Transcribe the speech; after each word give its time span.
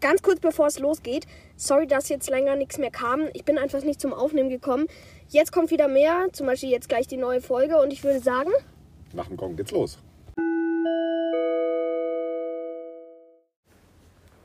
ganz 0.00 0.22
kurz 0.22 0.40
bevor 0.40 0.66
es 0.66 0.78
losgeht, 0.78 1.26
sorry, 1.56 1.86
dass 1.86 2.08
jetzt 2.08 2.30
länger 2.30 2.56
nichts 2.56 2.78
mehr 2.78 2.90
kam. 2.90 3.28
Ich 3.34 3.44
bin 3.44 3.58
einfach 3.58 3.82
nicht 3.82 4.00
zum 4.00 4.12
Aufnehmen 4.12 4.48
gekommen. 4.48 4.86
Jetzt 5.28 5.52
kommt 5.52 5.70
wieder 5.70 5.88
mehr, 5.88 6.28
zum 6.32 6.46
Beispiel 6.46 6.70
jetzt 6.70 6.88
gleich 6.88 7.06
die 7.06 7.16
neue 7.16 7.40
Folge 7.40 7.80
und 7.80 7.92
ich 7.92 8.02
würde 8.02 8.20
sagen, 8.20 8.50
Nach 9.12 9.26
dem 9.26 9.36
Gong 9.36 9.56
geht's 9.56 9.70
los. 9.70 9.98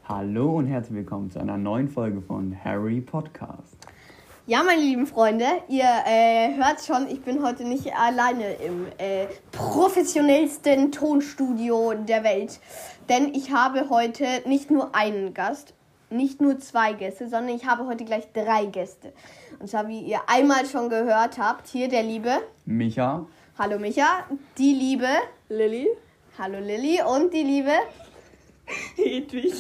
Hallo 0.08 0.58
und 0.58 0.68
herzlich 0.68 0.98
willkommen 0.98 1.32
zu 1.32 1.40
einer 1.40 1.58
neuen 1.58 1.90
Folge 1.90 2.22
von 2.22 2.56
Harry 2.64 3.02
Podcast. 3.02 3.76
Ja, 4.48 4.62
meine 4.64 4.82
lieben 4.82 5.08
Freunde, 5.08 5.46
ihr 5.68 5.86
äh, 6.06 6.54
hört 6.56 6.84
schon, 6.86 7.08
ich 7.10 7.22
bin 7.22 7.44
heute 7.44 7.64
nicht 7.64 7.96
alleine 7.96 8.54
im 8.56 8.86
äh, 9.00 9.26
professionellsten 9.52 10.92
Tonstudio 10.92 11.94
der 11.96 12.24
Welt. 12.24 12.60
Denn 13.10 13.34
ich 13.34 13.52
habe 13.52 13.90
heute 13.90 14.26
nicht 14.46 14.70
nur 14.70 14.94
einen 14.96 15.34
Gast, 15.34 15.74
nicht 16.12 16.42
nur 16.42 16.60
zwei 16.60 16.94
Gäste, 16.94 17.28
sondern 17.28 17.56
ich 17.56 17.66
habe 17.66 17.88
heute 17.88 18.06
gleich 18.06 18.32
drei 18.34 18.66
Gäste. 18.66 19.14
Und 19.60 19.70
zwar, 19.70 19.88
wie 19.88 20.02
ihr 20.02 20.20
einmal 20.28 20.66
schon 20.68 20.90
gehört 20.90 21.40
habt, 21.40 21.68
hier 21.68 21.88
der 21.88 22.04
liebe, 22.04 22.38
Micha, 22.66 23.26
hallo 23.58 23.80
Micha, 23.80 24.26
die 24.60 24.74
liebe, 24.74 25.08
Lilly. 25.50 25.88
hallo 26.38 26.60
Lilly 26.60 27.00
und 27.02 27.34
die 27.34 27.44
liebe, 27.44 27.72
Hedwig. 28.96 29.54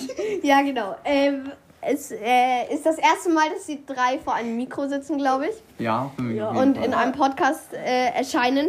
ja 0.43 0.61
genau. 0.61 0.95
Ähm, 1.03 1.51
es 1.87 2.11
äh, 2.11 2.73
ist 2.73 2.85
das 2.85 2.97
erste 2.97 3.29
Mal, 3.29 3.49
dass 3.53 3.65
die 3.65 3.85
drei 3.85 4.19
vor 4.23 4.33
einem 4.33 4.55
Mikro 4.57 4.87
sitzen, 4.87 5.17
glaube 5.17 5.47
ich. 5.47 5.55
ja, 5.83 6.11
für 6.15 6.21
mich 6.23 6.37
Ja. 6.37 6.49
und 6.49 6.77
in 6.77 6.93
einem 6.93 7.11
Podcast 7.13 7.73
äh, 7.73 8.09
erscheinen. 8.15 8.67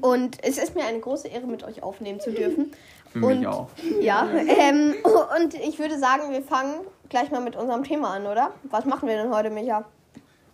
Und 0.00 0.38
es 0.44 0.58
ist 0.58 0.74
mir 0.74 0.84
eine 0.84 1.00
große 1.00 1.28
Ehre, 1.28 1.46
mit 1.46 1.62
euch 1.64 1.82
aufnehmen 1.82 2.20
zu 2.20 2.32
dürfen. 2.32 2.72
für 3.12 3.24
und- 3.24 3.38
mich 3.40 3.46
auch. 3.48 3.68
Ja, 4.00 4.28
ähm, 4.32 4.94
und 5.42 5.54
ich 5.54 5.78
würde 5.78 5.98
sagen, 5.98 6.30
wir 6.32 6.42
fangen 6.42 6.74
gleich 7.08 7.30
mal 7.30 7.40
mit 7.40 7.56
unserem 7.56 7.84
Thema 7.84 8.10
an, 8.14 8.26
oder? 8.26 8.52
Was 8.64 8.84
machen 8.84 9.08
wir 9.08 9.16
denn 9.16 9.34
heute, 9.34 9.50
Micha? 9.50 9.84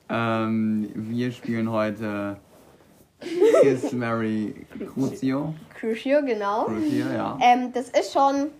Ähm, 0.09 0.91
wir 0.95 1.33
spielen 1.33 1.71
heute 1.71 2.37
Kiss 3.63 3.93
Mary 3.93 4.67
Crucio. 4.95 5.55
Crucio, 5.79 6.23
genau. 6.23 6.65
Crucio, 6.65 7.07
ja. 7.15 7.39
Ähm, 7.41 7.73
das 7.73 7.89
ist 7.89 8.13
schon 8.13 8.51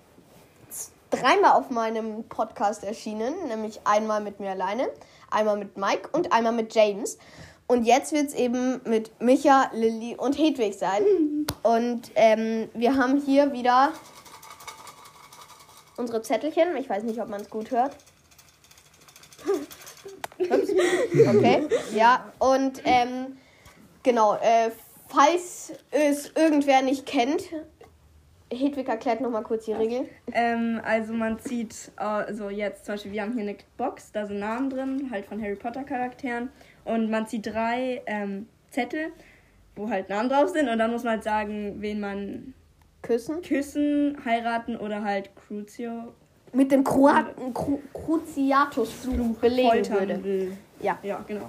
dreimal 1.21 1.53
auf 1.53 1.71
meinem 1.71 2.25
Podcast 2.29 2.85
erschienen, 2.85 3.35
nämlich 3.49 3.81
einmal 3.85 4.21
mit 4.21 4.41
mir 4.41 4.51
alleine, 4.51 4.89
einmal 5.31 5.57
mit 5.57 5.77
Mike 5.77 6.09
und 6.13 6.33
einmal 6.33 6.53
mit 6.53 6.75
James. 6.75 7.19
Und 7.67 7.85
jetzt 7.85 8.13
wird 8.13 8.29
es 8.29 8.35
eben 8.35 8.81
mit 8.85 9.11
Micha, 9.21 9.71
Lilly 9.73 10.17
und 10.17 10.39
Hedwig 10.39 10.75
sein. 10.79 11.03
Und 11.63 12.13
ähm, 12.15 12.69
wir 12.75 12.97
haben 12.97 13.21
hier 13.21 13.53
wieder 13.53 13.93
unsere 15.97 16.23
Zettelchen. 16.23 16.77
Ich 16.77 16.89
weiß 16.89 17.03
nicht, 17.03 17.21
ob 17.21 17.29
man 17.29 17.41
es 17.41 17.51
gut 17.51 17.71
hört. 17.71 17.97
Ups. 20.39 20.71
Okay, 21.29 21.67
ja. 21.95 22.31
Und 22.39 22.83
ähm, 22.85 23.39
genau, 24.03 24.35
äh, 24.35 24.71
falls 25.09 25.73
es 25.91 26.31
irgendwer 26.35 26.83
nicht 26.83 27.07
kennt, 27.07 27.43
Hedwig 28.53 28.89
erklärt 28.89 29.21
nochmal 29.21 29.43
kurz 29.43 29.65
die 29.65 29.73
Regeln. 29.73 30.09
Ähm, 30.33 30.81
also 30.85 31.13
man 31.13 31.39
zieht, 31.39 31.91
also 31.97 32.49
jetzt 32.49 32.85
zum 32.85 32.95
Beispiel, 32.95 33.13
wir 33.13 33.23
haben 33.23 33.33
hier 33.33 33.43
eine 33.43 33.57
Box, 33.77 34.13
da 34.13 34.27
sind 34.27 34.39
Namen 34.39 34.71
drin, 34.71 35.09
halt 35.11 35.27
von 35.27 35.43
Harry 35.43 35.57
Potter 35.57 35.83
Charakteren. 35.83 36.51
Und 36.85 37.11
man 37.11 37.27
zieht 37.27 37.47
drei 37.47 38.03
ähm, 38.07 38.47
Zettel, 38.71 39.09
wo 39.75 39.89
halt 39.89 40.09
Namen 40.09 40.29
drauf 40.29 40.51
sind. 40.51 40.69
Und 40.69 40.79
dann 40.79 40.93
muss 40.93 41.03
man 41.03 41.15
halt 41.15 41.25
sagen, 41.25 41.77
wen 41.81 41.99
man 41.99 42.55
Küssen. 43.03 43.43
küssen, 43.43 44.17
heiraten 44.25 44.77
oder 44.77 45.03
halt 45.03 45.31
Crucio 45.35 46.13
Mit 46.53 46.71
dem 46.71 46.85
Kroaten 46.85 47.53
Cru 47.53 47.81
Cruciatus-Fluch 47.93 49.39
belegen 49.39 49.69
foltern 49.69 49.99
würde. 49.99 50.25
will. 50.25 50.57
Ja. 50.81 50.99
Ja, 51.03 51.25
genau. 51.27 51.49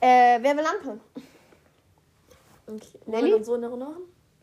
Äh, 0.00 0.38
wer 0.42 0.56
will 0.56 0.64
anfangen? 0.64 1.00
Okay. 2.66 2.98
Wollen 3.06 3.24
wir 3.24 3.32
dann 3.32 3.44
so 3.44 3.54
in 3.54 3.60
der 3.62 3.70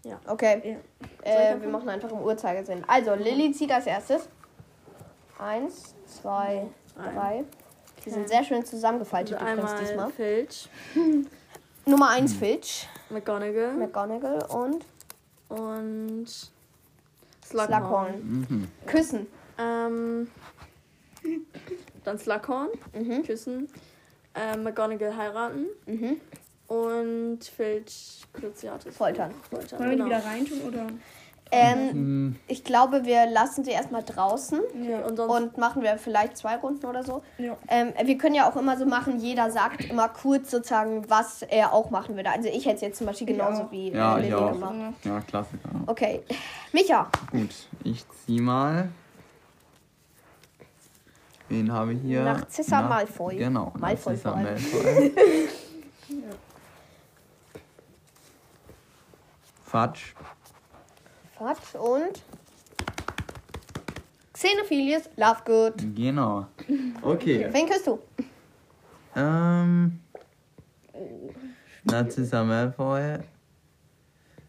Machen? 0.04 0.20
Okay. 0.28 0.78
Ja. 1.26 1.32
Äh, 1.54 1.62
wir 1.62 1.68
machen 1.70 1.90
einfach 1.90 2.12
im 2.12 2.20
Uhrzeigersinn. 2.20 2.84
Also, 2.88 3.14
Lilly 3.16 3.52
zieht 3.52 3.72
als 3.72 3.86
erstes. 3.86 4.28
Eins, 5.38 5.96
zwei, 6.06 6.68
drei. 6.96 7.44
Die 8.06 8.10
sind 8.10 8.28
sehr 8.30 8.44
schön 8.44 8.66
zusammengefaltet 8.66 9.38
Also 9.38 9.52
übrigens 9.52 9.72
einmal 9.72 9.86
diesmal. 9.86 10.12
Filch, 10.12 10.70
Nummer 11.86 12.10
eins 12.10 12.34
Filch, 12.34 12.88
McGonagall 13.10 13.74
McGonagall 13.76 14.46
und 14.50 14.86
und 15.50 16.28
Slughorn. 17.44 17.68
Slughorn. 17.68 18.46
Mhm. 18.50 18.68
Küssen. 18.86 19.28
Ähm, 19.58 20.30
dann 22.06 22.18
Slughorn, 22.20 22.70
Mhm. 22.94 23.24
küssen, 23.24 23.70
ähm, 24.36 24.64
McGonagall 24.64 25.16
heiraten 25.16 25.66
Mhm. 25.86 26.22
Und 26.70 27.40
Filch 27.44 28.22
Cruciatus. 28.34 28.96
Foltern. 28.96 29.32
Foltern. 29.50 29.80
Wollen 29.80 29.90
wir 29.92 29.98
die 29.98 30.04
genau. 30.04 30.18
wieder 30.18 30.26
reintun 30.26 30.62
oder? 30.62 30.88
Ähm, 31.52 31.88
Mhm. 31.94 32.36
ich 32.48 32.64
glaube, 32.64 33.06
wir 33.06 33.26
lassen 33.26 33.64
sie 33.64 33.72
erstmal 33.72 34.04
draußen 34.04 34.60
Okay, 34.60 35.02
und 35.04 35.18
sonst 35.18 35.34
und 35.36 35.58
machen 35.58 35.82
wir 35.82 35.98
vielleicht 35.98 36.38
zwei 36.38 36.58
Runden 36.58 36.86
oder 36.86 37.04
so. 37.04 37.24
Ja. 37.40 37.58
Ähm, 37.68 37.92
wir 38.04 38.20
können 38.20 38.36
ja 38.36 38.48
auch 38.48 38.56
immer 38.56 38.78
so 38.78 38.86
machen, 38.86 39.20
jeder 39.20 39.50
sagt 39.50 39.84
immer 39.86 40.10
kurz 40.10 40.52
sozusagen, 40.52 41.10
was 41.10 41.42
er 41.42 41.74
auch 41.74 41.90
machen 41.90 42.16
würde. 42.16 42.30
Also 42.30 42.50
ich 42.50 42.66
hätte 42.68 42.76
es 42.76 42.82
jetzt 42.82 42.98
zum 43.00 43.08
Beispiel 43.08 43.26
genauso 43.26 43.64
auch. 43.64 43.72
wie 43.72 43.90
Ja, 43.90 44.18
Lilly 44.18 44.30
gemacht. 44.30 44.76
Ja, 45.04 45.22
Klassiker. 45.22 45.70
Okay. 45.88 46.22
Micha, 46.72 47.10
Gut, 47.32 47.50
ich 47.84 48.06
zieh 48.28 48.40
mal. 48.42 48.90
Wen 51.48 51.72
habe 51.74 51.94
ich 51.94 52.02
hier? 52.04 52.22
Narcissa 52.26 52.80
Na- 52.82 52.90
Malfoy. 52.90 53.38
Genau, 53.38 53.74
Malfoy 53.80 54.14
Narcissa. 54.14 54.36
Malfoy. 54.36 55.12
Fatsch. 59.70 60.16
Fatsch 61.38 61.76
und 61.76 62.24
Xenophilius 64.34 65.04
Lovegood. 65.16 65.76
Genau. 65.96 66.48
Okay. 67.04 67.48
Wen 67.52 67.70
küsst 67.70 67.86
du? 67.86 68.00
Ähm. 69.16 70.00
Narcissa 71.84 72.44
Malfoy. 72.44 73.20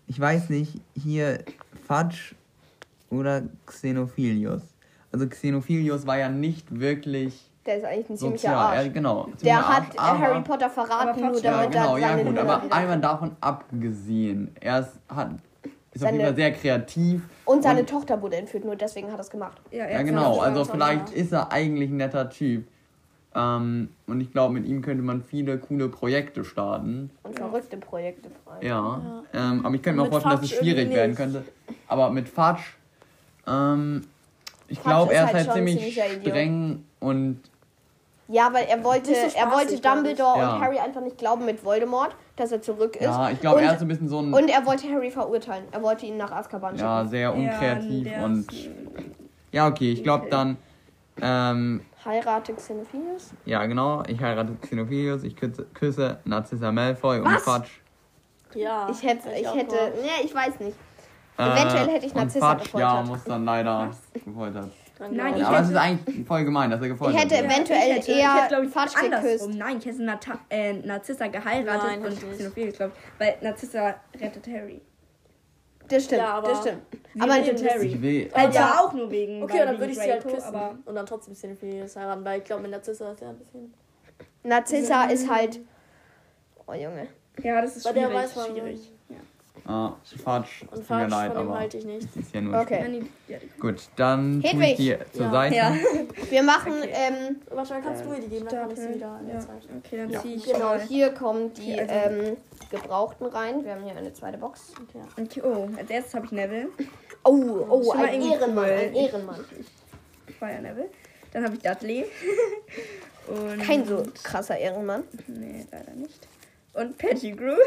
Ich 0.06 0.18
weiß 0.18 0.48
nicht, 0.48 0.80
hier 0.94 1.44
Fudge 1.86 2.34
oder 3.10 3.42
Xenophilius. 3.66 4.62
Also 5.12 5.28
Xenophilius 5.28 6.06
war 6.06 6.16
ja 6.16 6.30
nicht 6.30 6.80
wirklich 6.80 7.49
Der 7.66 7.76
ist 7.76 7.84
eigentlich 7.84 8.10
ein 8.10 8.16
ziemlicher 8.16 8.36
sozial. 8.48 8.74
Ja, 8.74 8.80
Arsch. 8.80 8.92
genau. 8.92 9.28
Der 9.44 9.68
hat 9.68 9.82
Arsch, 9.82 9.96
aber- 9.98 10.18
Harry 10.18 10.40
Potter 10.42 10.70
verraten, 10.70 11.08
Aber 11.10 11.20
nur 11.20 11.30
Fatsch- 11.34 11.44
Ja, 11.44 11.50
damit 11.58 11.72
genau, 11.72 11.94
er 11.96 12.00
ja 12.00 12.08
seine 12.08 12.22
gut, 12.24 12.32
Hülle 12.32 12.40
aber 12.54 12.64
wieder- 12.64 12.74
einmal 12.76 13.00
davon 13.00 13.36
abgesehen. 13.40 14.56
Er 14.60 14.78
ist, 14.80 14.88
hat, 15.08 15.30
ist 15.32 15.72
auf 15.96 16.00
Seine- 16.00 16.12
jeden 16.16 16.24
Fall 16.26 16.36
sehr 16.36 16.52
kreativ. 16.52 17.22
Und 17.44 17.62
seine 17.62 17.80
und- 17.80 17.90
Tochter 17.90 18.22
wurde 18.22 18.36
entführt, 18.36 18.64
nur 18.64 18.76
deswegen 18.76 19.08
hat 19.08 19.18
er 19.18 19.20
es 19.20 19.30
gemacht. 19.30 19.60
Ja, 19.70 19.88
Ja, 19.88 20.02
genau. 20.02 20.38
Also 20.40 20.64
vielleicht 20.64 21.10
ja. 21.10 21.16
ist 21.16 21.32
er 21.32 21.52
eigentlich 21.52 21.90
ein 21.90 21.96
netter 21.98 22.30
Typ. 22.30 22.66
Ähm, 23.32 23.90
und 24.08 24.20
ich 24.20 24.32
glaube, 24.32 24.54
mit 24.54 24.66
ihm 24.66 24.82
könnte 24.82 25.04
man 25.04 25.22
viele 25.22 25.58
coole 25.58 25.88
Projekte 25.88 26.44
starten. 26.44 27.10
Und 27.22 27.38
verrückte 27.38 27.76
Projekte 27.76 28.28
frei. 28.44 28.66
Ja. 28.66 29.00
Ähm, 29.32 29.64
aber 29.64 29.74
ich 29.76 29.82
könnte 29.82 30.00
mir 30.00 30.06
auch 30.06 30.10
vorstellen, 30.10 30.34
dass 30.36 30.44
es 30.44 30.50
Fatsch 30.50 30.60
schwierig 30.60 30.90
werden 30.90 31.14
könnte. 31.14 31.44
Aber 31.86 32.10
mit 32.10 32.28
Fatsch, 32.28 32.74
ähm, 33.46 34.02
ich 34.70 34.82
glaube, 34.82 35.12
er 35.12 35.24
ist 35.24 35.34
halt 35.34 35.48
halt 35.48 35.56
ziemlich 35.56 36.00
streng 36.22 36.84
und 37.00 37.40
Ja, 38.28 38.50
weil 38.52 38.64
er 38.66 38.82
wollte, 38.84 39.12
so 39.12 39.36
er 39.36 39.50
wollte. 39.50 39.78
Dumbledore 39.80 40.38
Ja. 40.38 40.54
und 40.54 40.60
Harry 40.62 40.78
einfach 40.78 41.00
nicht 41.00 41.18
glauben 41.18 41.44
mit 41.44 41.64
Voldemort, 41.64 42.14
dass 42.36 42.52
er 42.52 42.62
zurück 42.62 42.94
ist. 42.96 43.02
ja, 43.02 43.30
ich 43.30 43.40
glaube, 43.40 43.58
und, 43.58 43.64
er 43.64 43.74
ist 43.74 43.82
ein 43.82 43.88
bisschen 43.88 44.08
so 44.08 44.20
ein 44.20 44.32
und 44.32 44.48
er 44.48 44.64
wollte 44.64 44.88
Harry 44.90 45.10
verurteilen. 45.10 45.64
Er 45.72 45.82
wollte 45.82 46.06
ihn 46.06 46.16
nach 46.16 46.30
Azkaban 46.30 46.74
schicken. 46.76 46.84
ja, 46.84 47.04
sehr 47.04 47.34
unkreativ 47.34 48.04
der 48.04 48.24
und 48.24 48.46
ja, 49.52 49.66
okay, 49.66 49.92
ich 49.92 50.04
glaube 50.04 50.28
dann 50.30 50.56
ähm, 51.20 51.80
Heirate 52.04 52.54
Xenophilius? 52.54 53.32
ja, 53.44 53.66
genau, 53.66 54.02
ich 54.06 54.20
heirate 54.20 54.54
Xenophilius, 54.62 55.24
ich 55.24 55.34
küsse, 55.36 55.66
küsse 55.74 56.18
Narcissa 56.24 56.70
Malfoy 56.72 57.18
und 57.18 57.34
Was? 57.34 57.42
Fatsch. 57.42 57.80
Ja. 58.54 58.88
Ich 58.90 59.02
hätte, 59.02 59.28
ich 59.32 59.42
ich 59.42 59.54
hätte, 59.54 59.92
nee, 60.02 60.24
ich 60.24 60.34
weiß 60.34 60.60
nicht. 60.60 60.76
Eventuell 61.38 61.88
hätte 61.88 62.06
ich 62.06 62.12
Äh, 62.12 62.16
und 62.16 62.22
Narcissa 62.24 62.48
Fatsch, 62.48 62.66
ja, 62.74 62.78
gefoltert. 62.90 63.06
muss 63.06 63.24
dann 63.24 63.44
leider 63.44 63.90
gefoltert. 64.24 64.68
Nein, 64.98 65.10
genau. 65.12 65.26
ich 65.34 65.36
Ja, 65.40 65.46
aber 65.48 65.56
es 65.56 65.62
hätte- 65.62 65.72
ist 65.72 65.78
eigentlich 65.78 66.26
voll 66.26 66.44
gemein, 66.44 66.70
dass 66.70 66.82
er 66.82 66.88
gefoltert 66.88 67.16
Ich 67.16 67.22
hätte 67.24 67.42
wird. 67.42 67.52
eventuell 67.52 67.88
ich 67.90 67.96
hätte, 67.96 68.12
eher 68.12 68.18
ich 68.18 68.52
hätte, 68.54 68.64
ich, 68.66 68.70
Fatsch 68.70 68.94
geküsst. 69.00 69.48
Nein, 69.54 69.78
ich 69.78 69.86
hätte 69.86 70.02
Nata 70.02 70.38
äh, 70.50 70.72
Narzissa 70.74 71.26
geheiratet 71.28 71.82
Nein, 71.84 72.04
und 72.04 72.20
glaube 72.20 72.60
ich. 72.60 72.78
Weil 73.18 73.34
Narzissa 73.40 73.94
rettet 74.20 74.46
Harry. 74.48 74.82
Das 75.88 76.04
stimmt, 76.04 76.20
Ja, 76.20 76.34
aber- 76.34 76.48
das 76.50 76.60
stimmt. 76.60 76.82
Aber 77.18 77.32
rettet 77.34 77.68
Harry. 77.70 77.86
Ich 77.86 78.02
will, 78.02 78.30
Halt 78.34 78.54
Ja. 78.54 78.60
ja 78.60 78.80
auch 78.80 78.92
nur 78.92 79.10
wegen. 79.10 79.42
Okay, 79.42 79.58
weil 79.60 79.66
dann 79.66 79.78
würde 79.78 79.92
ich 79.92 79.98
sie 79.98 80.10
halt 80.10 80.22
küssen 80.22 80.54
Aber 80.54 80.76
und 80.84 80.94
dann 80.94 81.06
trotzdem 81.06 81.32
Xenophilius 81.34 81.96
heiraten, 81.96 82.22
weil 82.24 82.38
ich 82.40 82.44
glaube, 82.44 82.62
mit 82.62 82.70
Narzissa 82.70 83.10
ist 83.12 83.22
ja 83.22 83.30
ein 83.30 83.38
bisschen... 83.38 83.72
Narcissa 84.42 85.04
ist 85.04 85.30
halt. 85.30 85.60
Oh 86.66 86.72
Junge. 86.74 87.08
ja, 87.42 87.60
das 87.62 87.76
ist 87.78 87.84
Bei 87.84 87.92
der 87.92 88.02
schwierig. 88.08 88.16
weiß 88.24 88.36
man- 88.36 88.46
schwierig. 88.46 88.92
Ja. 89.70 89.86
Ah, 89.86 89.96
Fatsch. 90.24 90.62
Und 90.62 90.68
Tut 90.70 90.78
mir 90.78 90.84
Fatsch, 90.84 91.10
leid, 91.10 91.32
von 91.32 91.42
dem 91.42 91.48
aber 91.50 91.58
halte 91.60 91.78
ich 91.78 91.84
nicht. 91.84 92.08
das 92.08 92.16
ist 92.16 92.34
ja 92.34 92.40
nur 92.40 92.60
Okay. 92.60 92.84
Die- 93.26 93.32
ja, 93.32 93.38
die- 93.38 93.60
Gut, 93.60 93.76
dann 93.96 94.40
tue 94.42 94.50
Hedwig. 94.50 94.70
ich 94.70 94.76
die 94.76 94.96
zur 95.12 95.26
Ja. 95.26 95.30
Seite. 95.30 95.54
Ja. 95.54 95.74
Wir 96.30 96.42
machen, 96.42 96.72
ähm, 96.82 97.36
Wahrscheinlich 97.50 97.86
kannst 97.86 98.04
du 98.04 98.08
mir 98.08 98.20
die 98.20 98.28
geben, 98.28 98.46
dann 98.48 98.60
kann 98.60 98.70
ich 98.70 98.76
sie 98.76 98.82
Stapel. 98.82 98.96
wieder 98.96 99.20
der 99.26 99.34
Ja. 99.34 99.40
Zeit. 99.40 99.62
Okay, 99.78 99.96
dann 99.96 100.10
Ja. 100.10 100.20
ziehe 100.22 100.34
ich 100.36 100.44
genau, 100.44 100.58
mal. 100.58 100.80
hier 100.80 101.10
kommen 101.14 101.52
die 101.54 101.72
Okay, 101.74 101.80
also- 101.88 102.20
ähm, 102.20 102.36
Gebrauchten 102.70 103.26
rein. 103.26 103.64
Wir 103.64 103.72
haben 103.74 103.84
hier 103.84 103.96
eine 103.96 104.12
zweite 104.12 104.38
Box. 104.38 104.72
Okay. 104.82 105.02
Okay, 105.24 105.42
oh, 105.44 105.68
als 105.78 105.90
erstes 105.90 106.14
habe 106.14 106.26
ich 106.26 106.32
Neville. 106.32 106.68
Oh, 107.22 107.66
oh, 107.68 107.82
Schon 107.84 107.98
mal 107.98 108.06
ein 108.06 108.14
irgendwie 108.14 108.32
Ehrenmann, 108.32 108.64
cool. 108.64 108.70
ein 108.72 108.94
Ehrenmann. 108.94 109.44
Fire 110.38 110.62
Neville. 110.62 110.88
Dann 111.34 111.44
habe 111.44 111.54
ich 111.54 111.60
Dudley. 111.60 112.06
Und 113.28 113.60
Kein 113.62 113.84
so 113.84 114.02
krasser 114.22 114.56
Ehrenmann. 114.56 115.04
Nee, 115.26 115.66
leider 115.70 115.92
nicht. 115.92 116.26
Und 116.72 116.96
Pettigrew. 116.98 117.56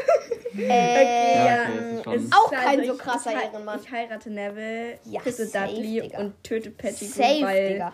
Ähm, 0.56 0.66
Ja, 0.66 1.66
okay, 2.06 2.16
ist 2.16 2.32
Auch 2.32 2.48
kein 2.50 2.78
also 2.80 2.92
so 2.92 2.98
krasser 2.98 3.32
ich, 3.32 3.38
Ehrenmann. 3.52 3.80
Ich 3.82 3.90
heirate 3.90 4.30
Neville, 4.30 4.98
Ja, 5.04 5.20
küsse 5.20 5.46
Dudley 5.50 6.00
Digga. 6.02 6.18
und 6.20 6.44
töte 6.44 6.70
Pettigrew, 6.70 7.12
safe, 7.12 7.42
weil 7.42 7.68
Digga. 7.72 7.92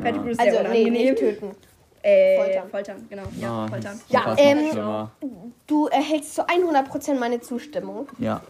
Pettigrew 0.00 0.28
ist 0.28 0.40
Also, 0.40 0.58
sehr 0.58 0.68
nee, 0.68 0.90
nicht 0.90 1.18
töten. 1.18 1.56
äh, 2.02 2.36
foltern. 2.36 2.70
foltern. 2.70 3.06
genau. 3.10 3.22
Ja, 3.36 3.64
Ah, 3.64 3.68
foltern. 3.68 4.00
Ja, 4.08 4.34
ähm. 4.38 5.52
Du 5.66 5.88
erhältst 5.88 6.36
zu 6.36 6.42
100% 6.46 7.14
meine 7.18 7.40
Zustimmung. 7.40 8.08
Ja. 8.18 8.40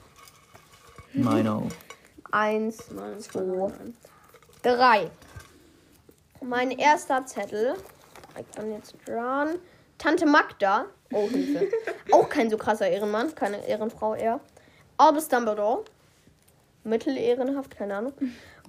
Meine 1.15 1.53
auch. 1.55 1.63
Eins, 2.31 2.77
zwei, 3.21 3.71
drei. 4.63 5.11
Mein 6.43 6.71
erster 6.73 7.25
Zettel. 7.25 7.75
Ich 8.39 8.57
kann 8.57 8.71
jetzt 8.73 8.95
dran. 9.07 9.59
Tante 9.97 10.27
Magda. 10.27 10.87
Oh, 11.13 11.29
Hilfe. 11.29 11.69
Auch 12.11 12.29
kein 12.29 12.51
so 12.51 12.57
krasser 12.57 12.89
Ehrenmann. 12.89 13.33
Keine 13.35 13.67
Ehrenfrau 13.67 14.15
eher. 14.15 14.41
Albus 14.97 15.29
Dumbledore. 15.29 15.85
Mittelehrenhaft, 16.85 17.77
keine 17.77 17.97
Ahnung. 17.97 18.13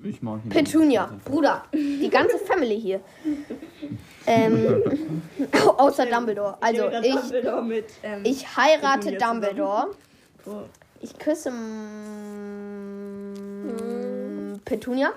Ich 0.03 0.21
mag 0.21 0.39
hier 0.43 0.51
Petunia. 0.51 1.09
Bruder. 1.25 1.63
Die 1.73 2.09
ganze 2.09 2.37
Family 2.37 2.79
hier. 2.79 2.99
Ähm, 4.27 4.83
außer 5.77 6.05
Dumbledore. 6.05 6.57
Also 6.61 6.89
ich, 7.01 7.15
Dumbledore 7.15 7.63
mit. 7.63 7.85
Ähm, 8.03 8.21
ich 8.23 8.45
heirate 8.57 9.09
Petunia. 9.11 9.27
Dumbledore. 9.27 9.87
oh, 10.45 10.61
Ich 11.01 11.17
küsse 11.17 11.49
mm, 11.51 11.63
Petunia. 14.65 15.13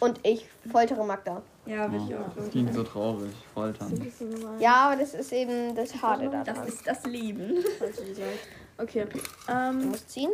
Und 0.00 0.20
ich 0.22 0.46
foltere 0.70 1.04
Magda. 1.04 1.42
ja, 1.66 1.90
Oh, 1.90 1.96
ich 1.96 2.14
auch. 2.14 2.34
das 2.36 2.50
klingt 2.50 2.74
so 2.74 2.82
traurig. 2.82 3.30
Foltern. 3.54 4.12
Ja, 4.58 4.88
aber 4.90 4.96
das 5.00 5.14
ist 5.14 5.32
eben 5.32 5.74
das 5.74 5.92
Schade 5.94 6.28
Das 6.30 6.44
daran. 6.44 6.66
ist 6.68 6.86
das 6.86 7.04
Leben. 7.06 7.54
Du. 7.80 8.82
Okay. 8.82 9.06
Du 9.12 9.18
Ähm, 9.52 9.88
musst 9.90 10.10
ziehen. 10.10 10.30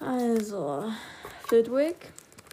also, 0.00 0.84
Flitwick, 1.46 1.96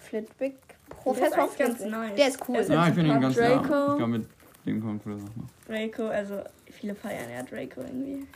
Flitwick. 0.04 0.56
Der 0.58 0.78
ist 0.86 1.04
Professor 1.04 1.38
ganz 1.38 1.54
Flitwick. 1.56 1.90
nice. 1.92 2.16
Der 2.16 2.28
ist 2.28 2.40
cool. 2.48 2.56
Ist 2.58 2.70
Ja, 2.70 2.88
ich 2.88 2.94
finde 2.94 3.12
ihn 3.14 3.22
ganz 3.22 3.36
Draco. 3.36 3.74
ja. 3.74 3.92
Ich 3.92 3.98
glaube, 3.98 4.08
mit 4.08 4.28
dem 4.66 4.82
kommt. 4.82 5.02
Draco, 5.68 6.08
also 6.08 6.42
viele 6.70 6.94
feiern 6.96 7.30
ja 7.32 7.42
Draco 7.44 7.82
irgendwie. 7.82 8.28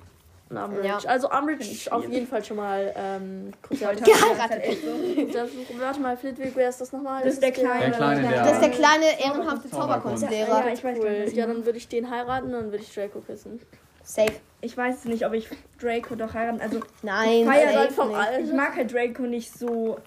Und 0.49 0.57
Umbridge. 0.57 0.87
Ja. 0.87 0.99
Also 1.07 1.29
Umbridge 1.31 1.63
ich 1.65 1.91
auf 1.91 2.07
jeden 2.07 2.27
Fall 2.27 2.43
schon 2.43 2.57
mal 2.57 2.93
ähm. 2.95 3.51
Geheiratet. 3.69 4.63
Das- 5.33 5.49
Warte 5.79 5.99
mal, 5.99 6.15
Flitwick, 6.17 6.51
wer 6.55 6.69
ist 6.69 6.79
das 6.81 6.91
nochmal? 6.91 7.23
Das 7.23 7.33
ist 7.33 7.41
der 7.43 7.51
Kleine. 7.51 7.79
Der 7.85 7.91
Kleine, 7.91 8.21
der- 8.27 8.43
Das 8.43 8.51
ist 8.53 8.61
der 8.61 8.69
kleine, 8.69 9.05
ehrenhafte 9.19 9.69
Zauberkunst. 9.69 10.21
Zauberkunstlehrer. 10.23 10.65
Ja, 10.67 10.73
ich 10.73 10.83
weiß 10.83 10.97
Cool. 10.99 11.25
Ja, 11.33 11.47
dann 11.47 11.65
würde 11.65 11.77
ich 11.77 11.87
den 11.87 12.09
heiraten 12.09 12.45
und 12.47 12.51
dann 12.53 12.71
würde 12.71 12.83
ich 12.83 12.93
Draco 12.93 13.19
küssen. 13.21 13.59
Safe. 14.03 14.33
Ich 14.61 14.77
weiß 14.77 15.05
nicht, 15.05 15.25
ob 15.25 15.33
ich 15.33 15.47
Draco 15.81 16.13
doch 16.15 16.33
heiraten. 16.35 16.61
Also 16.61 16.79
Nein, 17.01 17.45
feier 17.45 17.65
safe 17.67 17.79
halt 17.79 17.91
vom 17.91 18.11
ich 18.43 18.53
mag 18.53 18.75
halt 18.75 18.93
Draco 18.93 19.23
nicht 19.23 19.51
so 19.57 19.97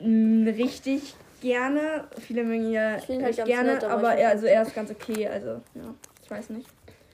mh, 0.00 0.50
richtig 0.52 1.14
gerne. 1.42 2.04
Viele 2.18 2.44
mögen 2.44 2.64
ihn 2.66 2.72
ja 2.72 2.96
Ich 2.96 3.08
halt 3.22 3.44
gerne, 3.44 3.74
nett, 3.74 3.84
aber 3.84 3.94
aber 3.94 4.14
ich 4.14 4.20
er, 4.22 4.28
also 4.30 4.46
er 4.46 4.62
ist 4.62 4.74
ganz 4.74 4.90
okay. 4.90 5.28
Also 5.28 5.48
ja, 5.74 5.94
ich 6.22 6.30
weiß 6.30 6.48
nicht. 6.50 6.66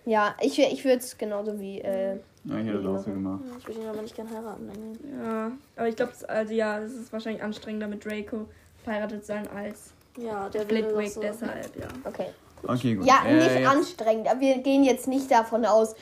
Ja, 0.07 0.35
ich, 0.41 0.59
ich 0.59 0.85
würde 0.85 0.99
es 0.99 1.17
genauso 1.19 1.59
wie. 1.61 1.81
Äh, 1.81 2.17
Ja, 2.45 2.59
ich 2.59 2.67
hätte 2.67 2.83
das 2.83 2.87
auch 3.01 3.05
so 3.05 3.11
gemacht. 3.13 3.41
Ich 3.59 3.67
würde 3.69 3.81
ihn 3.81 3.87
aber 3.89 4.03
nicht 4.03 4.15
gern 4.17 4.31
heiraten. 4.31 4.69
irgendwie. 4.73 5.09
Ja, 5.23 5.53
aber 5.77 5.89
ich 5.89 5.97
glaube, 5.97 6.13
also 6.29 6.53
ja, 6.55 6.79
es 6.81 6.93
ist 6.95 7.13
wahrscheinlich 7.13 7.43
anstrengender 7.43 7.87
mit 7.89 8.05
Draco 8.05 8.47
verheiratet 8.85 9.27
sein 9.27 9.47
als 9.55 9.93
Ja, 10.17 10.49
der 10.49 10.63
Flitwick 10.63 11.11
so. 11.11 11.21
deshalb, 11.21 11.77
ja. 11.77 11.87
okay. 12.05 12.27
Okay, 12.63 12.95
gut. 12.95 13.07
Ja, 13.07 13.23
Äh, 13.27 13.37
nicht 13.37 13.55
jetzt- 13.55 13.67
anstrengend. 13.69 14.29
Aber 14.29 14.41
wir 14.41 14.59
gehen 14.59 14.85
jetzt 14.85 15.07
nicht 15.09 15.31
davon 15.31 15.65
aus, 15.65 15.95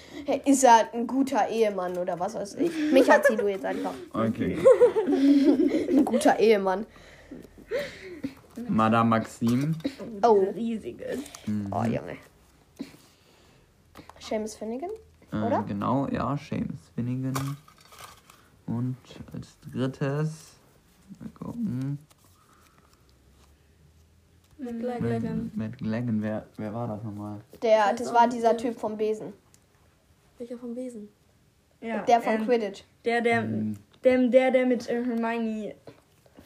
ist 0.45 0.65
er 0.65 0.93
ein 0.93 1.07
guter 1.07 1.49
Ehemann 1.49 1.97
oder 1.97 2.19
was 2.19 2.35
weiß 2.35 2.55
ich. 2.57 2.73
Mich 2.93 3.09
hat 3.09 3.27
sie 3.27 3.37
du 3.37 3.47
jetzt 3.47 3.65
einfach. 3.65 3.95
Okay. 4.13 4.59
Ein 5.07 6.05
guter 6.05 6.37
Ehemann. 6.39 6.85
Madame 8.69 9.09
Maxime. 9.09 9.75
Oh. 10.25 10.47
Riesiges. 10.55 11.21
Mhm. 11.47 11.69
Oh, 11.73 11.85
Junge. 11.85 12.17
Seamus 14.21 14.55
Finnegan? 14.57 14.91
Äh, 15.33 15.37
oder? 15.37 15.63
Genau, 15.65 16.07
ja, 16.09 16.37
Seamus 16.37 16.89
Finnegan. 16.95 17.57
Und 18.67 18.97
als 19.33 19.57
drittes. 19.73 20.55
Mal 21.21 21.29
gucken. 21.31 21.99
Mit 24.59 25.79
Gleggen, 25.79 26.21
wer, 26.21 26.47
wer 26.57 26.75
war 26.75 26.89
das 26.89 27.03
nochmal? 27.05 27.41
Der, 27.63 27.93
das 27.95 28.13
war 28.13 28.29
dieser 28.29 28.51
wer. 28.51 28.57
Typ 28.57 28.79
vom 28.79 28.97
Besen. 28.97 29.33
Welcher 30.39 30.59
vom 30.59 30.75
Besen? 30.75 31.09
Ja, 31.81 32.03
Der 32.03 32.21
von 32.21 32.35
ähm, 32.35 32.45
Quidditch. 32.45 32.83
Der, 33.05 33.21
der, 33.21 33.43
Mhm. 33.43 33.77
der, 34.03 34.29
der, 34.29 34.51
der 34.51 34.67
mit 34.67 34.89
äh, 34.89 35.05
Hermione 35.05 35.75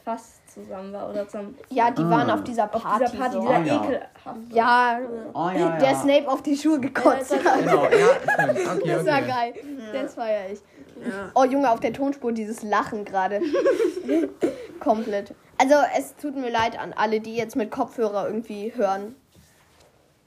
fast 0.05 0.42
zusammen 0.55 0.93
war 0.93 1.09
oder 1.11 1.27
zusammen 1.27 1.57
Ja, 1.71 1.91
die 1.91 2.03
Ah. 2.03 2.11
waren 2.11 2.31
auf 2.31 2.43
dieser 2.45 2.65
auf 2.65 2.83
Party. 2.83 3.05
dieser 3.07 3.19
Party, 3.19 3.35
so. 3.35 3.41
dieser 3.41 3.55
Ah, 3.55 3.63
ja. 3.63 3.83
ekelhaft. 3.85 4.41
Ja, 4.51 5.01
Oh 5.35 5.51
ja, 5.59 5.77
der 5.79 5.91
ja. 5.91 5.97
Snape 5.97 6.29
auf 6.29 6.43
die 6.43 6.57
Schuhe 6.57 6.79
gekotzt 6.81 7.33
Ja, 7.33 7.45
hat. 7.45 7.59
Genau, 7.61 7.85
ja, 7.85 7.91
stimmt. 8.55 8.83
Okay, 8.83 8.89
Das 8.89 9.07
war 9.07 9.23
geil. 9.23 9.55
Das 9.93 10.15
feier 10.15 10.51
ich. 10.53 10.61
Ja. 11.05 11.31
Oh 11.35 11.45
Junge, 11.45 11.71
auf 11.71 11.81
der 11.81 11.93
Tonspur 11.93 12.33
dieses 12.33 12.63
Lachen 12.63 13.05
gerade. 13.05 13.41
Komplett. 14.81 15.35
Also 15.59 15.75
es 15.97 16.17
tut 16.17 16.37
mir 16.37 16.51
leid 16.51 16.79
an 16.79 16.93
alle, 16.93 17.21
die 17.21 17.37
jetzt 17.37 17.57
mit 17.57 17.71
Kopfhörer 17.71 18.27
irgendwie 18.27 18.73
hören. 18.75 19.15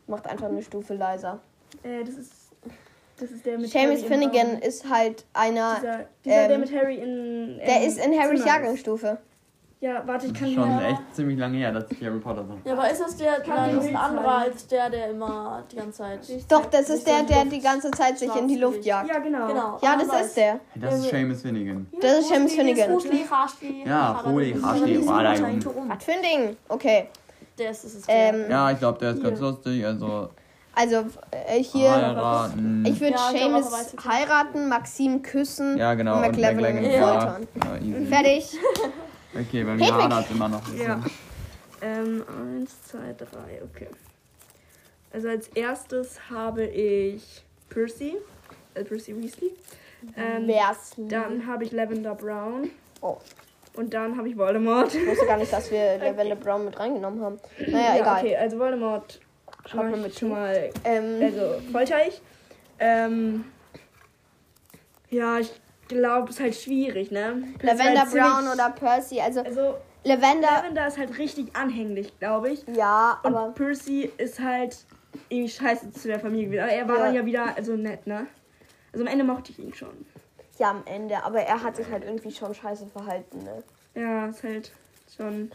Macht 0.08 0.28
einfach 0.28 0.48
eine 0.48 0.62
Stufe 0.62 0.94
leiser. 0.94 1.40
Äh, 1.84 2.04
das 2.04 2.16
ist 2.16 2.32
das 3.18 3.32
ist 3.32 3.46
der 3.46 3.58
mit 3.58 3.70
Seamus 3.70 4.02
Harry 4.02 4.08
Finnegan 4.08 4.60
ist 4.60 4.90
halt 4.90 5.26
einer, 5.34 5.76
dieser, 5.76 6.06
dieser 6.26 6.36
ähm, 6.44 6.50
der 6.50 6.58
mit 6.60 6.74
Harry 6.76 6.96
in 6.96 7.58
der 7.60 7.82
ähm, 7.82 7.88
ist 7.88 7.98
in 8.06 8.20
Harrys 8.20 8.46
Jahrgangsstufe. 8.46 9.18
Ja, 9.86 10.02
warte, 10.04 10.26
ich 10.26 10.34
kann 10.34 10.52
schon 10.52 10.80
echt 10.82 11.02
ziemlich 11.14 11.38
lange 11.38 11.60
her, 11.60 11.72
dass 11.72 11.86
ich 11.92 12.02
Harry 12.04 12.18
Potter 12.18 12.44
so. 12.44 12.58
Ja, 12.68 12.74
aber 12.74 12.90
ist 12.90 13.02
das 13.02 13.18
der, 13.18 13.34
nein, 13.46 13.76
das 13.76 13.86
ist 13.86 13.90
ein 13.92 13.96
anderer 13.96 14.38
als 14.40 14.66
der, 14.66 14.90
der 14.90 15.12
immer 15.12 15.62
die 15.72 15.76
ganze 15.76 15.92
Zeit. 16.00 16.20
Doch, 16.50 16.66
das 16.66 16.90
ist 16.90 17.06
der, 17.06 17.22
der 17.22 17.46
die 17.46 17.60
ganze 17.60 17.92
Zeit 17.92 18.18
sich 18.18 18.36
in 18.36 18.48
die 18.48 18.56
Luft 18.56 18.84
jagt. 18.84 19.08
Ja, 19.10 19.20
genau. 19.20 19.46
Genau. 19.46 19.78
Ja, 19.84 19.96
das 19.96 20.22
ist 20.26 20.38
der. 20.38 20.60
Das 20.74 20.96
ist 20.96 21.10
Seamus 21.10 21.44
Finnegan. 21.44 21.86
Das 22.02 22.20
ist 22.20 22.30
Seamus 22.30 22.54
Finnegan. 22.54 22.98
Ja, 23.86 24.24
Junge. 24.26 24.46
Hashli, 24.46 25.08
Was 25.08 26.04
für 26.04 26.14
ein 26.14 26.22
Ding? 26.24 26.58
Okay. 26.68 27.10
Der 27.60 27.70
ist, 27.70 27.84
es. 27.84 28.04
Ähm, 28.08 28.46
Ja, 28.50 28.72
ich 28.72 28.80
glaube, 28.80 28.98
der 28.98 29.12
ist 29.12 29.22
ganz 29.22 29.40
lustig. 29.40 29.86
Also, 29.86 30.30
Also 30.74 30.96
äh, 31.30 31.62
hier, 31.62 31.92
heiraten. 31.92 32.86
ich 32.88 33.00
würde 33.00 33.14
Ja, 33.14 33.30
Seamus 33.32 33.94
heiraten, 34.04 34.68
Maxim 34.68 35.22
küssen 35.22 35.78
ja, 35.78 35.94
genau. 35.94 36.16
und 36.16 36.22
McLaggen, 36.22 36.76
foltern. 36.76 37.48
ja. 37.54 38.00
ja. 38.00 38.06
Fertig. 38.08 38.58
Okay, 39.38 39.64
bei 39.64 39.76
mir 39.76 39.94
hadert 39.94 40.32
immer 40.32 40.48
noch 40.48 40.66
ein 40.66 40.72
bisschen. 40.72 40.88
Ja. 40.88 41.04
Ähm, 41.82 42.24
eins, 42.28 42.84
zwei, 42.84 43.14
drei, 43.18 43.62
okay. 43.64 43.88
Also 45.12 45.30
als 45.30 45.48
erstes 45.50 46.30
habe 46.30 46.66
ich 46.66 47.44
Percy, 47.70 48.16
äh, 48.74 48.84
Percy 48.84 49.16
Weasley. 49.16 49.52
Ähm, 50.16 50.48
Wär's. 50.48 50.94
dann 50.98 51.46
habe 51.48 51.64
ich 51.64 51.72
Lavender 51.72 52.16
Brown. 52.16 52.70
Oh. 53.02 53.18
Und 53.74 53.94
dann 53.94 54.18
habe 54.18 54.30
ich 54.30 54.38
Voldemort. 54.38 54.94
Ich 54.94 55.06
wusste 55.06 55.26
gar 55.26 55.38
nicht, 55.38 55.52
dass 55.52 55.70
wir 55.72 55.98
Lavender 56.00 56.36
Brown 56.36 56.66
mit 56.66 56.80
reingenommen 56.80 57.22
haben. 57.22 57.40
Naja, 57.68 57.98
egal. 58.00 58.22
okay, 58.24 58.36
also 58.38 58.58
Voldemort 58.60 59.20
mach 59.74 59.84
man 59.84 60.02
mit 60.02 60.18
schon 60.18 60.30
mal, 60.30 60.70
Ähm, 60.84 61.20
also 61.22 61.62
folter 61.72 62.08
ich. 62.08 62.22
Ähm, 62.80 63.46
ja, 65.10 65.40
ich 65.40 65.52
glaube, 65.88 66.30
es 66.30 66.36
ist 66.38 66.42
halt 66.42 66.56
schwierig, 66.56 67.12
ne? 67.12 67.44
Percy 67.60 67.84
Lavender 67.84 68.02
halt 68.02 68.12
Brown 68.12 68.48
oder 68.54 68.70
Percy. 68.72 69.20
Also 69.22 69.42
Also, 69.42 69.76
Lavender, 70.04 70.48
Lavender 70.48 70.88
ist 70.88 70.98
halt 70.98 71.18
richtig 71.18 71.56
anhänglich, 71.56 72.18
glaube 72.20 72.52
ich. 72.52 72.66
ja, 72.76 73.20
Und 73.24 73.36
aber 73.36 73.52
Percy 73.54 74.12
ist 74.18 74.40
halt 74.40 74.78
irgendwie 75.30 75.50
scheiße 75.50 75.92
zu 75.92 76.08
der 76.08 76.20
Familie 76.20 76.46
gewesen. 76.48 76.64
Aber 76.64 76.72
er 76.74 76.88
war 76.88 76.98
Ja. 76.98 77.04
dann 77.06 77.16
ja 77.16 77.26
wieder 77.26 77.56
also 77.58 77.76
nett, 77.76 78.06
ne? 78.08 78.28
Also 78.94 79.06
am 79.06 79.12
Ende 79.12 79.24
mochte 79.26 79.52
ich 79.52 79.60
ihn 79.60 79.74
schon. 79.74 80.06
ja 80.60 80.70
am 80.72 80.84
Ende. 80.86 81.24
Aber 81.24 81.42
er 81.42 81.62
hat 81.64 81.76
sich 81.76 81.90
halt 81.90 82.04
irgendwie 82.04 82.32
schon 82.32 82.54
scheiße 82.54 82.88
verhalten. 82.88 83.40
Ne? 83.44 83.64
Ja, 83.96 84.28
ist 84.28 84.44
halt 84.44 84.72
schon. 85.16 85.52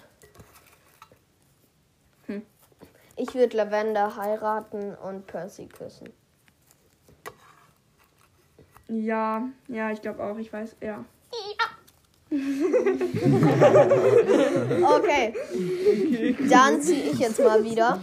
Ich 3.16 3.34
würde 3.34 3.54
Lavender 3.56 4.16
heiraten 4.16 4.94
und 4.94 5.26
Percy 5.26 5.66
küssen. 5.66 6.08
Ja, 8.92 9.49
ja, 9.68 9.90
ich 9.92 10.02
glaube 10.02 10.23
auch. 10.23 10.37
Ich 10.38 10.52
weiß, 10.52 10.76
ja. 10.82 11.04
Okay. 14.82 15.35
Dann 16.50 16.80
ziehe 16.80 17.11
ich 17.12 17.18
jetzt 17.18 17.40
mal 17.42 17.62
wieder. 17.64 17.99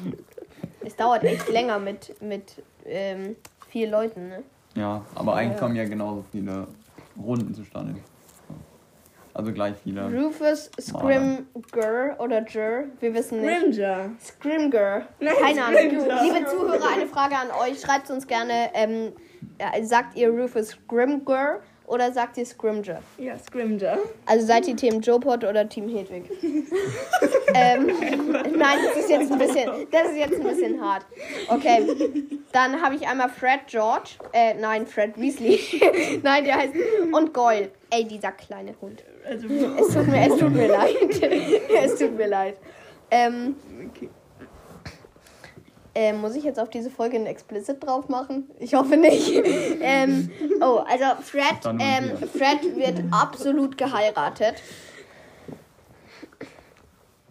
Es 0.85 0.95
dauert 0.95 1.23
echt 1.23 1.49
länger 1.49 1.79
mit, 1.79 2.21
mit 2.21 2.63
ähm, 2.85 3.35
vier 3.69 3.89
Leuten, 3.89 4.29
ne? 4.29 4.43
Ja, 4.75 5.01
aber 5.15 5.35
eigentlich 5.35 5.55
Ja. 5.55 5.59
kommen 5.59 5.75
ja 5.75 5.85
genauso 5.85 6.23
viele 6.31 6.67
Runden 7.21 7.53
zustande. 7.53 7.95
Also 9.33 9.51
gleich 9.53 9.75
viele. 9.83 10.03
Rufus 10.11 10.71
Scrimger 10.79 12.19
oder 12.19 12.43
Jur, 12.47 12.85
wir 12.99 13.13
wissen 13.13 13.41
nicht. 13.41 13.79
Scrimger. 14.23 15.07
Nein, 15.19 15.33
Keine 15.39 15.63
Ahnung. 15.65 15.79
Scrimger. 15.79 16.23
Liebe 16.23 16.45
Zuhörer, 16.45 16.89
eine 16.93 17.07
Frage 17.07 17.35
an 17.35 17.47
euch. 17.61 17.79
Schreibt 17.79 18.09
uns 18.09 18.25
gerne, 18.25 18.69
ähm, 18.73 19.11
ja, 19.11 19.13
sagt 19.83 20.17
ihr 20.17 20.29
Rufus 20.29 20.69
Scrimger 20.69 21.59
oder 21.87 22.11
sagt 22.11 22.37
ihr 22.37 22.45
Scrimger? 22.45 23.01
Ja, 23.17 23.37
Scrimger. 23.39 23.97
Also 24.25 24.45
seid 24.45 24.67
ihr 24.67 24.75
Team 24.75 24.99
Jopot 24.99 25.43
oder 25.45 25.67
Team 25.69 25.87
Hedwig? 25.87 26.29
ähm, 27.53 27.87
nein, 28.57 28.77
das 28.85 28.97
ist 29.03 29.09
jetzt 29.09 29.31
ein 29.31 29.37
bisschen, 29.37 29.87
das 29.89 30.09
ist 30.09 30.17
jetzt 30.17 30.35
ein 30.35 30.43
bisschen 30.43 30.81
hart. 30.81 31.05
Okay, 31.47 31.87
dann 32.51 32.81
habe 32.81 32.95
ich 32.95 33.07
einmal 33.07 33.29
Fred 33.29 33.61
George, 33.67 34.11
äh, 34.33 34.53
nein, 34.55 34.85
Fred 34.85 35.17
Weasley, 35.17 35.59
nein, 36.23 36.43
der 36.43 36.55
heißt 36.57 36.73
und 37.13 37.33
Goyle. 37.33 37.71
Ey, 37.89 38.03
dieser 38.03 38.33
kleine 38.33 38.75
Hund. 38.81 39.03
Also, 39.25 39.47
Es 39.47 39.93
tut 39.93 40.07
mir, 40.07 40.27
es 40.27 40.37
tut 40.37 40.53
mir 40.53 40.67
leid, 40.71 40.95
es 41.83 41.95
tut 41.95 42.17
mir 42.17 42.27
leid. 42.27 42.57
Ähm, 43.09 43.55
okay. 43.89 44.09
Äh, 45.97 46.13
muss 46.13 46.35
ich 46.35 46.43
jetzt 46.43 46.59
auf 46.59 46.69
diese 46.69 46.91
Folge 46.91 47.17
ein 47.17 47.25
Explicit 47.25 47.83
drauf 47.83 48.07
machen? 48.07 48.51
Ich 48.59 48.75
hoffe 48.75 48.97
nicht. 48.97 49.31
ähm, 49.81 50.29
oh, 50.61 50.83
also 50.87 51.05
Fred, 51.23 51.65
ähm, 51.79 52.15
Fred 52.17 52.75
wird 52.75 53.01
absolut 53.09 53.75
geheiratet. 53.75 54.61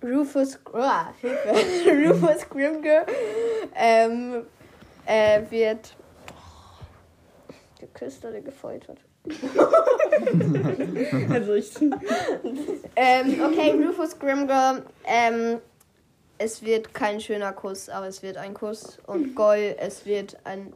Rufus, 0.03 0.59
Hilfe. 1.21 1.55
Rufus 2.09 2.49
Grimger 2.49 3.07
ähm, 3.77 4.43
äh, 5.07 5.43
wird 5.49 5.95
geküsst 7.79 8.25
oder 8.25 8.41
gefoltert. 8.41 8.99
also 11.33 11.55
ich. 11.55 11.73
Ähm, 12.97 13.41
okay, 13.45 13.81
Rufus 13.81 14.19
Grimger, 14.19 14.83
ähm, 15.05 15.59
es 16.39 16.63
wird 16.63 16.95
kein 16.95 17.21
schöner 17.21 17.53
Kuss, 17.53 17.89
aber 17.89 18.07
es 18.07 18.23
wird 18.23 18.37
ein 18.37 18.55
Kuss. 18.55 18.99
Und 19.07 19.35
Goll, 19.35 19.75
es 19.79 20.07
wird 20.07 20.37
ein 20.45 20.73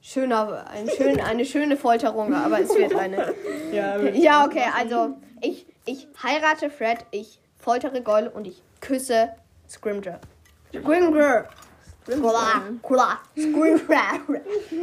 schöner, 0.00 0.66
ein 0.68 0.88
schön, 0.88 1.20
eine 1.20 1.44
schöne 1.44 1.76
Folterung, 1.76 2.34
aber 2.34 2.60
es 2.60 2.74
wird 2.74 2.94
eine. 2.94 3.34
Ja, 3.72 3.98
Ja, 3.98 4.44
okay, 4.44 4.64
also 4.76 5.16
ich, 5.40 5.66
ich 5.86 6.06
heirate 6.22 6.68
Fred, 6.68 6.98
ich 7.10 7.40
foltere 7.58 8.02
Goll 8.02 8.30
und 8.32 8.46
ich 8.46 8.62
küsse 8.80 9.30
Scrimger. 9.68 10.20
Scrimger! 10.74 11.46
Skula, 12.04 12.62
Skula, 12.82 13.18
Scrimger. 13.38 14.20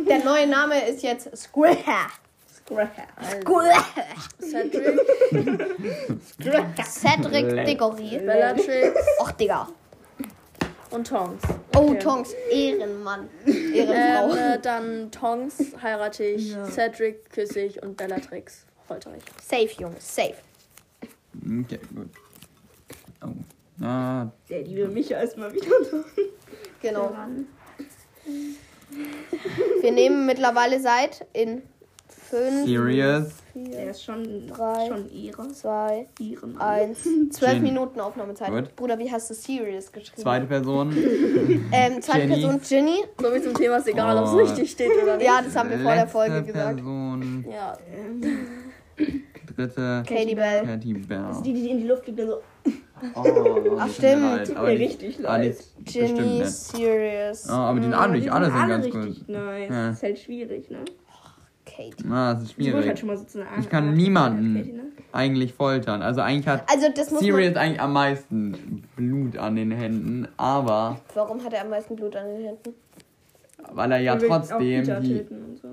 Der 0.08 0.24
neue 0.24 0.48
Name 0.48 0.88
ist 0.88 1.04
jetzt 1.04 1.30
Scrimger. 1.38 2.08
Cedric, 6.42 6.86
Cedric 6.86 7.66
Diggory. 7.66 8.20
Bellatrix 8.20 8.96
Och, 9.20 9.32
Digga. 9.32 9.68
Und 10.92 11.08
Tongs. 11.08 11.42
Oh, 11.78 11.94
Tonks, 11.96 12.34
Ehrenmann. 12.52 13.30
Ehrenfrau. 13.46 14.34
Ähm, 14.34 14.38
äh, 14.54 14.60
dann 14.60 15.12
Tongs 15.12 15.56
heirate 15.82 16.24
ich, 16.24 16.56
Cedric 16.72 17.30
küsse 17.30 17.62
ich 17.62 17.82
und 17.84 17.98
Bellatrix 17.98 18.66
foltere 18.88 19.18
ich. 19.18 19.24
safe, 19.44 19.70
Junge, 19.82 19.96
safe. 20.00 20.36
Okay, 21.46 21.80
gut. 21.96 22.10
Oh. 23.24 23.84
Ah, 23.86 24.28
Der 24.50 24.62
liebe 24.64 24.88
Micha 24.88 25.20
ist 25.20 25.38
mal 25.38 25.54
wieder 25.54 25.68
dran. 25.90 26.06
Genau. 26.82 27.16
Wir 29.82 29.92
nehmen 29.92 30.26
mittlerweile 30.26 30.80
seit 30.80 31.26
in 31.34 31.62
5, 32.30 32.66
serious. 32.68 33.28
Der 33.56 33.90
ist 33.92 34.04
schon, 34.04 34.48
Drei. 34.48 34.88
schon 34.88 35.10
ihre. 35.12 35.48
2, 35.50 36.08
Ihren. 36.20 36.60
1, 36.62 37.04
12 37.32 37.54
Jenny. 37.54 37.60
Minuten 37.72 38.00
Aufnahmezeit. 38.00 38.50
Gut. 38.50 38.76
Bruder, 38.76 38.98
wie 39.00 39.12
hast 39.12 39.30
du 39.30 39.34
Serious 39.34 39.92
geschrieben? 39.92 40.22
Zweite 40.22 40.46
Person. 40.46 40.94
Ähm, 41.72 42.02
zweite 42.02 42.20
Jenny. 42.28 42.34
Person, 42.42 42.62
Ginny. 42.62 42.98
So 43.20 43.34
wie 43.34 43.42
zum 43.42 43.54
Thema 43.54 43.78
ist 43.78 43.88
egal, 43.88 44.18
ob 44.18 44.26
Oh. 44.34 44.40
es 44.40 44.50
richtig 44.52 44.72
steht 44.72 44.92
oder 45.04 45.18
nicht. 45.18 45.26
Ja, 45.26 45.42
das 45.44 45.56
haben 45.56 45.70
wir 45.70 45.78
vor 45.80 45.92
der 45.92 46.02
Letzte 46.04 46.12
Folge 46.12 46.44
gesagt. 46.44 46.76
Person. 46.78 47.46
Ja. 47.52 47.78
Dritte. 49.56 50.04
Katie 50.08 50.36
Bell. 50.36 50.64
Katie 50.66 50.94
Bell. 50.94 51.26
Die, 51.44 51.54
die 51.54 51.70
in 51.72 51.78
die 51.80 51.88
Luft 51.88 52.04
fliegt, 52.04 52.20
dann 52.20 52.28
so. 52.28 52.42
Oh, 53.16 53.78
Ach, 53.80 53.90
stimmt. 53.90 54.48
Tut 54.48 54.62
mir 54.62 54.76
die- 54.76 54.84
richtig 54.84 55.20
ah, 55.20 55.38
leid. 55.38 55.58
bestimmt 55.80 56.16
Ginny. 56.18 56.46
Serious. 56.46 57.48
Oh, 57.50 57.54
aber 57.54 57.80
die 57.80 57.86
sind 57.86 57.94
alle, 57.94 58.20
die 58.20 58.30
alle 58.30 58.46
sind 58.48 58.68
ganz 58.68 58.86
richtig 58.86 59.20
gut. 59.20 59.30
nice. 59.30 59.70
Ja. 59.70 59.90
Ist 59.92 60.04
halt 60.04 60.20
schwierig, 60.20 60.70
ne? 60.70 60.78
Katie. 61.76 62.06
Ah, 62.10 62.34
das 62.34 62.44
ist 62.44 62.56
Sie 62.58 62.66
wurde 62.66 62.74
halt 62.74 62.84
schwierig. 62.84 63.00
schon 63.00 63.08
mal 63.08 63.18
so 63.18 63.24
zu 63.26 63.40
einer 63.42 63.50
Ich 63.60 63.70
kann 63.70 63.88
Art- 63.90 63.96
niemanden 63.96 64.56
Katie, 64.56 64.72
ne? 64.74 64.84
eigentlich 65.12 65.54
foltern. 65.54 66.02
Also 66.02 66.22
eigentlich 66.22 66.48
hat 66.48 66.64
Also, 66.72 66.88
das 66.96 67.10
Sirius 67.10 67.56
eigentlich 67.56 67.82
am 67.82 67.94
meisten 67.94 68.84
Blut 68.96 69.38
an 69.38 69.56
den 69.56 69.72
Händen, 69.72 70.28
aber 70.38 71.00
Warum 71.14 71.44
hat 71.44 71.54
er 71.54 71.62
am 71.64 71.70
meisten 71.70 71.96
Blut 71.96 72.16
an 72.16 72.28
den 72.28 72.46
Händen? 72.46 72.74
weil 73.72 73.92
er 73.92 74.00
ja 74.00 74.16
trotzdem 74.16 74.60
die. 74.60 74.84
so. 74.84 74.94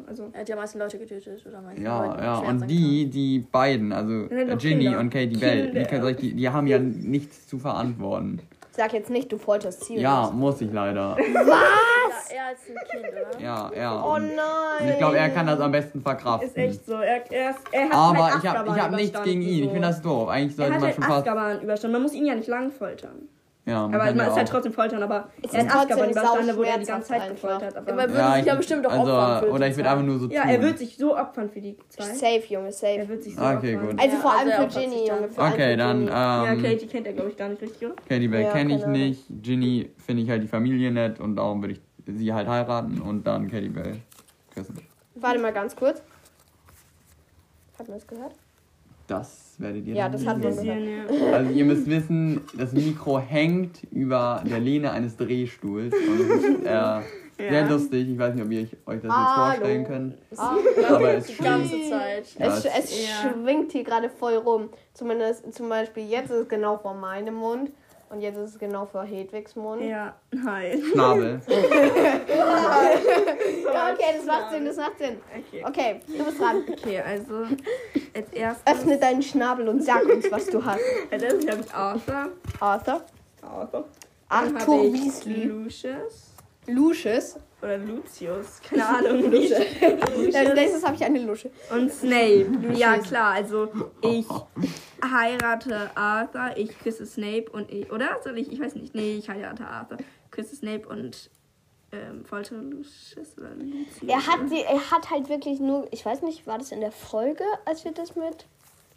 Also, 0.07 0.29
Er 0.33 0.41
hat 0.41 0.49
ja 0.49 0.55
am 0.57 0.61
meisten 0.61 0.79
Leute 0.79 0.99
getötet 0.99 1.43
oder 1.47 1.63
meisten 1.63 1.83
Ja, 1.85 2.05
Leute 2.05 2.23
ja, 2.25 2.39
und 2.41 2.69
die, 2.69 3.07
die 3.07 3.39
beiden, 3.39 3.93
also 3.93 4.27
Ginny 4.59 4.85
Kinder. 4.85 4.99
und 5.01 5.11
Katie 5.11 5.37
Bell, 5.39 5.71
die, 5.73 5.83
Kinder. 5.85 6.13
die, 6.13 6.35
die 6.35 6.49
haben 6.49 6.67
ja 6.67 6.79
nichts 6.79 7.47
zu 7.47 7.59
verantworten. 7.59 8.41
Sag 8.77 8.93
jetzt 8.93 9.09
nicht, 9.09 9.33
du 9.33 9.39
folterst 9.39 9.85
Serious. 9.85 10.03
Ja, 10.03 10.31
muss 10.35 10.61
ich 10.61 10.71
leider. 10.71 11.17
kann. 11.17 11.35
Ja, 11.35 12.37
er 12.37 12.47
als 12.47 12.61
ein 12.69 12.77
Kind, 12.91 13.07
oder? 13.09 13.41
Ja, 13.41 13.71
ja. 13.75 14.05
Oh 14.05 14.19
nein. 14.19 14.37
und 14.83 14.89
ich 14.91 14.99
glaube, 14.99 15.17
er 15.17 15.31
kann 15.31 15.47
das 15.47 15.61
am 15.61 15.73
besten 15.73 16.03
verkraften. 16.03 16.49
ist 16.49 16.57
echt 16.57 16.85
so. 16.85 16.95
Er, 16.95 17.31
er, 17.33 17.51
ist, 17.51 17.59
er 17.73 17.85
hat 17.87 17.95
Aber 17.95 18.33
halt 18.33 18.45
ich 18.45 18.51
habe 18.51 18.69
ich 18.69 18.83
hab 18.83 18.91
nichts 18.93 19.23
gegen 19.23 19.41
ihn. 19.41 19.61
Ich 19.61 19.65
so. 19.65 19.71
finde 19.71 19.89
das 19.89 20.03
doof. 20.03 20.29
Eigentlich 20.29 20.59
Er 20.59 20.67
sollte 20.67 20.75
hat 20.75 20.81
man 20.81 20.87
halt 20.89 20.95
schon 20.95 21.05
fast. 21.05 21.29
Azkaban 21.29 21.61
überstanden. 21.63 21.93
Man 21.93 22.03
muss 22.03 22.13
ihn 22.13 22.27
ja 22.27 22.35
nicht 22.35 22.49
lang 22.49 22.71
foltern. 22.71 23.29
Ja, 23.67 23.89
man 23.89 23.95
Aber 24.01 24.05
man 24.05 24.17
ja 24.19 24.27
ist 24.29 24.37
halt 24.37 24.49
trotzdem 24.49 24.73
foltern, 24.73 25.03
aber 25.03 25.29
Es 25.43 25.53
er 25.53 25.63
ist 25.63 25.71
trotzdem 25.73 26.09
überstanden, 26.09 26.47
da 26.47 26.57
wurde 26.57 26.69
er 26.69 26.79
die 26.79 26.85
ganze 26.87 27.09
Zeit 27.09 27.23
einfach. 27.23 27.35
gefoltert. 27.35 27.75
Ja, 27.75 27.81
Aber 27.81 27.93
man 27.95 28.11
würde 28.13 28.33
sich 28.37 28.45
ja 28.47 28.55
bestimmt 28.55 28.87
auch 28.87 28.91
also, 28.93 29.03
opfern 29.03 29.41
für 29.41 29.51
Oder 29.51 29.65
die 29.65 29.71
ich 29.73 29.77
würde 29.77 29.91
einfach 29.91 30.05
nur 30.05 30.19
so 30.21 30.29
ja, 30.29 30.43
tun. 30.43 30.51
er 30.51 30.63
wird 30.63 30.79
sich 30.79 30.97
so 30.97 31.19
opfern 31.19 31.51
für 31.51 31.61
die 31.61 31.77
zwei. 31.89 32.05
Safe, 32.05 32.43
Junge, 32.49 32.67
Er 32.69 32.73
safe. 32.73 33.09
wird 33.09 33.23
sich 33.25 33.35
so 33.35 33.43
Okay, 33.43 33.75
opfern. 33.75 33.91
gut. 33.91 34.01
Also 34.01 34.15
Ja, 34.15 34.23
vor 34.23 34.31
also 34.31 34.41
allem 34.41 34.51
er 34.51 34.71
für 34.71 34.81
Ginny. 34.81 34.99
Junge. 35.09 35.11
Allem 35.11 35.31
Okay, 35.53 35.71
für 35.73 35.77
dann 35.79 35.99
Ginny. 35.99 36.11
Ja, 36.11 36.53
ähm, 36.53 36.63
Katie 36.63 36.87
kennt 36.87 37.07
er, 37.09 37.13
glaube 37.13 37.31
ich, 37.31 37.37
gar 37.37 37.49
nicht 37.49 37.63
richtig, 37.63 37.87
oder? 37.89 37.97
Katie 38.09 38.29
Bell 38.29 38.43
Ja, 38.45 38.53
kenne 38.53 38.77
ich 38.77 38.87
nicht. 38.87 39.25
Ginny 39.43 39.91
finde 39.99 40.23
ich 40.23 40.31
halt 40.31 40.45
die 40.45 40.49
Familie 40.49 40.93
nett 40.93 41.19
und 41.19 41.35
darum 41.35 41.61
würde 41.61 41.75
ich 41.75 41.81
sie 42.07 42.33
halt 42.33 42.47
heiraten 42.47 43.01
und 43.01 43.27
dann 43.27 43.51
Katie 43.51 43.69
Bell 43.69 43.97
küssen. 44.55 44.77
Warte 45.17 45.41
mal 45.41 45.53
ganz 45.53 45.75
kurz. 45.75 46.01
Hat 47.77 47.89
man 47.89 47.99
das 47.99 48.07
gehört? 48.07 48.33
Das 49.07 49.55
werdet 49.59 49.87
ihr 49.87 49.95
Ja, 49.95 50.05
dann 50.05 50.13
das 50.13 50.27
hat 50.27 50.43
man 50.43 50.53
sehen. 50.53 51.07
gehört. 51.09 51.35
Also 51.35 51.51
ihr 51.53 51.65
müsst 51.65 51.89
wissen, 51.89 52.41
das 52.59 52.73
Mikro 52.73 53.19
hängt 53.19 53.83
über 53.93 54.43
der 54.49 54.59
Lehne 54.59 54.91
eines 54.91 55.17
Drehstuhls 55.17 55.95
und 55.95 56.21
ist 56.31 56.65
äh, 56.67 57.01
sehr 57.39 57.69
lustig. 57.69 58.09
Ich 58.11 58.19
weiß 58.19 58.35
nicht, 58.35 58.45
ob 58.45 58.51
ihr 58.51 58.61
euch 58.63 58.71
das 58.87 59.03
jetzt 59.05 59.13
Hallo. 59.13 59.47
vorstellen 59.53 59.85
könnt. 59.87 60.15
Ah, 60.37 60.57
Aber 60.91 61.15
es 61.15 61.27
Die 61.27 61.37
ganze 61.43 61.83
Zeit. 61.89 62.27
Ja, 62.39 62.47
es, 62.47 62.65
es- 62.65 62.85
es 62.85 63.07
Ja. 63.09 63.31
schwingt 63.33 63.73
hier 63.73 63.85
gerade 63.85 64.09
voll 64.11 64.35
rum. 64.35 64.71
Zumindest 64.95 65.55
zum 65.55 65.69
Beispiel 65.69 66.09
jetzt 66.09 66.31
ist 66.31 66.37
es 66.43 66.49
genau 66.49 66.79
vor 66.79 66.95
meinem 66.95 67.35
Mund 67.35 67.71
und 68.11 68.21
jetzt 68.21 68.37
ist 68.37 68.51
es 68.51 68.59
genau 68.59 68.87
vor 68.87 69.05
Hedwigs 69.05 69.57
Mund. 69.57 69.83
Ja, 69.83 70.15
hi. 70.45 70.83
Schnabel. 70.93 71.41
Ja, 73.77 73.93
okay, 73.93 74.15
das 74.17 74.27
macht 74.27 74.51
Sinn, 74.53 74.65
das 74.65 74.77
macht 74.77 74.99
Sinn. 74.99 75.19
Okay. 75.37 75.65
Okay, 75.67 76.01
du 76.07 76.25
bist 76.25 76.41
dran. 76.41 76.65
Okay, 76.71 77.01
also 77.01 77.43
als 78.15 78.33
erstes, 78.33 78.67
Öffne 78.67 78.99
deinen 78.99 79.23
Schnabel 79.23 79.69
und 79.69 79.83
sag 79.83 80.05
uns, 80.07 80.31
was 80.31 80.47
du 80.47 80.65
hast. 80.65 80.81
als 81.11 81.23
erstes 81.23 81.51
habe 81.51 81.61
ich 81.63 81.75
Arthur. 81.75 82.29
Arthur. 82.61 83.01
Arthur. 83.43 83.85
Arthur 84.29 84.93
Weasley. 84.93 85.45
Lucius. 85.45 86.33
Lucius. 86.67 87.37
Oder 87.67 87.79
Lucius. 87.79 88.61
Keine 88.69 88.87
Ahnung. 88.87 89.33
wie. 89.33 89.53
Als 90.37 90.55
nächstes 90.55 90.85
habe 90.85 90.95
ich 90.95 91.05
eine 91.05 91.19
Lusche. 91.19 91.51
Und 91.71 91.93
Snape. 91.93 92.47
Ja, 92.77 92.99
klar. 92.99 93.35
Also 93.35 93.69
ich 94.03 94.27
heirate 95.03 95.91
Arthur, 95.97 96.57
ich 96.57 96.79
küsse 96.79 97.07
Snape 97.07 97.47
und 97.51 97.71
ich. 97.73 97.91
Oder? 97.91 98.21
Soll 98.23 98.39
ich? 98.39 98.53
Ich 98.53 98.61
weiß 98.61 98.77
nicht. 98.77 98.95
Nee, 98.95 99.17
ich 99.17 99.29
heirate 99.29 99.67
Arthur, 99.67 99.99
küsse 100.31 100.55
Snape 100.55 100.87
und 100.89 101.31
ähm, 101.91 102.25
foltere 102.25 102.61
Lucius 102.61 103.37
oder 103.37 103.55
Lucius. 103.55 104.09
Er 104.09 104.27
hat, 104.27 104.41
er 104.53 104.91
hat 104.91 105.11
halt 105.11 105.29
wirklich 105.29 105.59
nur, 105.59 105.89
ich 105.91 106.05
weiß 106.05 106.23
nicht, 106.23 106.47
war 106.47 106.59
das 106.59 106.71
in 106.71 106.81
der 106.81 106.93
Folge, 106.93 107.45
als 107.65 107.85
wir 107.85 107.93
das 107.93 108.15
mit 108.15 108.47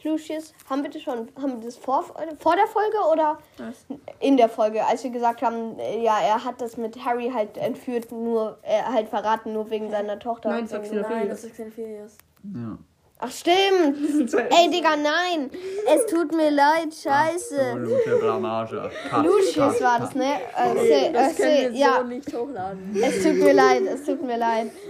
Lucius, 0.03 0.53
haben 0.69 0.83
wir 0.83 0.89
das 0.89 1.01
schon, 1.01 1.27
haben 1.41 1.59
wir 1.59 1.65
das 1.65 1.75
vor, 1.75 2.03
vor 2.03 2.55
der 2.55 2.67
Folge 2.67 2.97
oder 3.11 3.37
Was? 3.57 3.85
in 4.19 4.37
der 4.37 4.49
Folge, 4.49 4.85
als 4.85 5.03
wir 5.03 5.11
gesagt 5.11 5.41
haben, 5.41 5.77
äh, 5.79 6.01
ja, 6.01 6.19
er 6.21 6.43
hat 6.43 6.61
das 6.61 6.77
mit 6.77 7.03
Harry 7.03 7.31
halt 7.33 7.57
entführt, 7.57 8.11
nur, 8.11 8.57
er 8.63 8.91
halt 8.93 9.09
verraten, 9.09 9.53
nur 9.53 9.69
wegen 9.69 9.89
seiner 9.89 10.17
Tochter. 10.17 10.49
Nein, 10.49 10.67
das. 10.69 10.91
Nein, 10.91 11.29
das 11.29 11.43
ist 11.43 11.53
Xenophilius. 11.53 12.17
Ja. 12.43 12.77
Ach, 13.21 13.31
stimmt. 13.31 14.33
Ey, 14.33 14.69
Digga, 14.71 14.95
nein. 14.95 15.51
Es 15.93 16.05
tut 16.05 16.33
mir 16.33 16.51
leid, 16.51 16.93
scheiße. 16.93 17.59
Absolute 17.73 18.17
Blamage. 18.21 18.91
Cut, 19.09 19.25
Lucius 19.25 19.73
cut, 19.73 19.81
war 19.81 19.99
das, 19.99 20.15
ne? 20.15 20.35
Äh, 20.55 21.11
Das 21.11 21.37
äh, 21.37 21.41
können 21.41 21.73
wir 21.73 21.79
ja, 21.79 21.97
so 21.99 22.07
nicht 22.07 22.33
hochladen. 22.33 22.95
es 22.95 23.21
tut 23.21 23.33
mir 23.35 23.53
leid, 23.53 23.81
es 23.81 24.03
tut 24.05 24.23
mir 24.23 24.37
leid. 24.37 24.71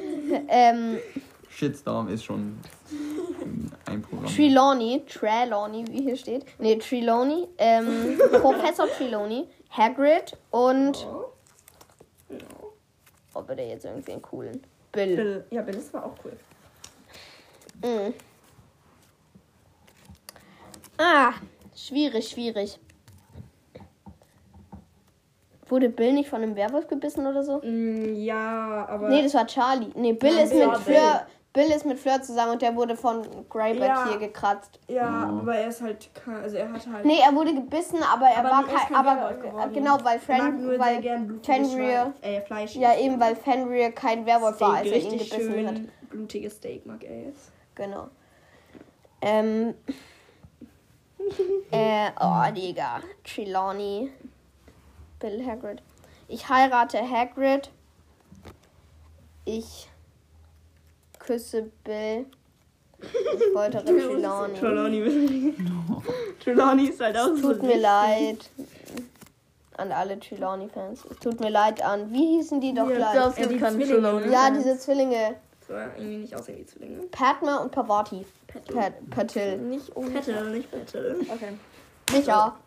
Ähm, 0.48 1.00
Shitstorm 1.50 2.08
ist 2.10 2.24
schon 2.24 2.60
ein 3.90 4.02
Programm. 4.02 4.34
Trelawney, 4.34 5.04
Trelawney, 5.06 5.86
wie 5.90 6.04
hier 6.04 6.16
steht. 6.16 6.46
Ne, 6.60 6.78
Trelawney, 6.78 7.48
ähm, 7.58 8.18
Professor 8.42 8.88
Trelawney, 8.88 9.48
Hagrid 9.72 10.38
und. 10.52 11.08
Oh, 13.34 13.42
bitte 13.42 13.62
jetzt 13.64 13.86
irgendwie 13.86 14.14
einen 14.14 14.22
coolen. 14.22 14.64
Bill. 14.92 15.16
Bill. 15.16 15.46
Ja, 15.52 15.62
Bill, 15.62 15.76
das 15.76 15.94
war 15.94 16.06
auch 16.06 16.16
cool. 16.24 16.34
Mhm. 17.84 18.14
Ah, 20.98 21.34
schwierig, 21.76 22.30
schwierig. 22.30 22.80
Wurde 25.68 25.90
Bill 25.90 26.14
nicht 26.14 26.30
von 26.30 26.42
einem 26.42 26.56
Werwolf 26.56 26.88
gebissen 26.88 27.28
oder 27.28 27.44
so? 27.44 27.62
Mm, 27.64 28.16
ja, 28.16 28.88
aber. 28.90 29.10
Nee, 29.10 29.22
das 29.22 29.36
war 29.36 29.46
Charlie. 29.46 29.92
Nee, 29.96 30.14
Bill 30.14 30.36
Ja, 30.36 30.42
ist 30.42 30.50
Bill 30.50 30.68
mit 30.68 30.78
Fleur. 30.78 31.28
Bill 31.52 31.72
ist 31.72 31.84
mit 31.86 31.98
Fleur 32.00 32.22
zusammen 32.22 32.52
und 32.54 32.62
der 32.62 32.76
wurde 32.76 32.96
von 32.96 33.24
Greyback 33.50 33.88
Ja. 33.90 34.08
hier 34.08 34.18
gekratzt. 34.20 34.80
ja, 34.88 35.08
aber 35.08 35.56
er 35.56 35.68
ist 35.70 35.82
halt. 35.82 36.10
kein- 36.14 36.36
Also 36.44 36.58
er 36.58 36.72
hatte 36.72 36.92
halt. 36.94 37.06
Nee, 37.06 37.20
er 37.26 37.34
wurde 37.34 37.56
gebissen, 37.56 37.98
aber 38.04 38.28
er 38.28 38.38
Aber 38.40 38.50
war 38.52 38.64
kein. 38.68 38.76
kein 38.78 38.96
Aber 38.96 39.16
Werwolf 39.20 39.42
geworden. 39.42 39.74
genau, 39.74 39.98
weil 40.04 40.20
Fran, 40.20 40.80
weil 40.80 41.02
Fenrir. 41.44 42.14
Äh, 42.22 42.42
Fleisch. 42.42 42.76
Ja, 42.76 42.96
eben 42.98 43.20
weil 43.20 43.36
Fenrir 43.36 43.92
kein 43.92 44.26
Werwolf 44.28 44.62
war, 44.62 44.76
als 44.76 44.88
er 44.90 44.98
ihn 44.98 45.10
richtig 45.10 45.30
gebissen 45.32 45.52
schön 45.54 45.68
hat. 45.68 46.10
blutiges 46.12 46.56
Steak 46.58 46.86
mag 46.86 47.04
er 47.04 47.24
jetzt. 47.26 47.52
Genau. 47.74 48.10
Ähm. 49.22 49.74
äh, 51.72 52.12
oh, 52.22 52.52
Digga. 52.54 53.02
Trelawney. 53.24 54.12
Bill 55.20 55.46
Hagrid. 55.46 55.82
Ich 56.28 56.48
heirate 56.48 57.00
Hagrid. 57.10 57.72
Ich 59.46 59.90
küsse 61.30 61.70
Bill. 61.84 62.26
Ich 63.36 63.54
foltere 63.54 63.86
Trelawney. 63.86 64.54
Trelawney. 64.60 65.54
Trelawney 66.44 66.88
ist 66.90 67.00
halt 67.00 67.18
auch 67.18 67.34
so. 67.36 67.54
Tut 67.54 67.64
mir 67.64 67.78
leid. 67.78 68.50
An 69.78 69.92
alle 69.94 70.20
Trelawney-Fans. 70.20 71.06
Es 71.10 71.18
tut 71.20 71.40
mir 71.40 71.50
leid 71.50 71.82
an. 71.82 72.12
Wie 72.12 72.38
hießen 72.38 72.60
die 72.60 72.74
doch 72.74 72.90
Ja, 72.90 72.98
gleich? 72.98 73.14
das 73.14 73.38
Ja, 73.38 73.46
die 73.46 73.58
Trelawney. 73.58 74.26
ne? 74.26 74.32
Ja, 74.34 74.50
diese 74.50 74.78
Zwillinge. 74.78 75.36
So 75.66 75.74
irgendwie 75.76 76.18
nicht 76.18 76.36
aussehen 76.36 76.58
wie 76.60 76.66
Zwillinge. 76.66 77.04
Padma 77.12 77.58
und 77.58 77.72
Pavati. 77.72 78.26
Pat 78.74 78.94
Patil. 79.12 79.58
Nicht 79.60 79.96
um. 79.96 80.12
Petal, 80.12 80.50
nicht 80.50 80.70
Petal. 80.72 81.16
Okay. 81.22 81.54
Micha. 82.12 82.58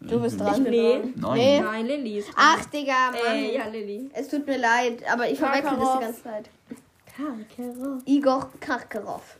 Du 0.00 0.18
bist 0.20 0.40
dran. 0.40 0.62
Nee. 0.64 0.98
Nein. 1.16 1.34
Nee. 1.34 1.60
Nein, 1.60 1.86
Lilly 1.86 2.18
ist 2.18 2.28
dran. 2.28 2.34
Ach, 2.38 2.64
Digga, 2.64 3.10
Mann. 3.12 3.36
Äh, 3.36 3.54
ja, 3.54 3.66
Lilly. 3.68 4.10
Es 4.14 4.28
tut 4.28 4.46
mir 4.46 4.56
leid, 4.58 5.02
aber 5.12 5.28
ich 5.28 5.38
verwechsel 5.38 5.76
das 5.78 5.92
die 5.92 6.00
ganze 6.00 6.22
Zeit. 6.24 6.50
Igor 8.04 8.50
Karkaroff. 8.60 9.38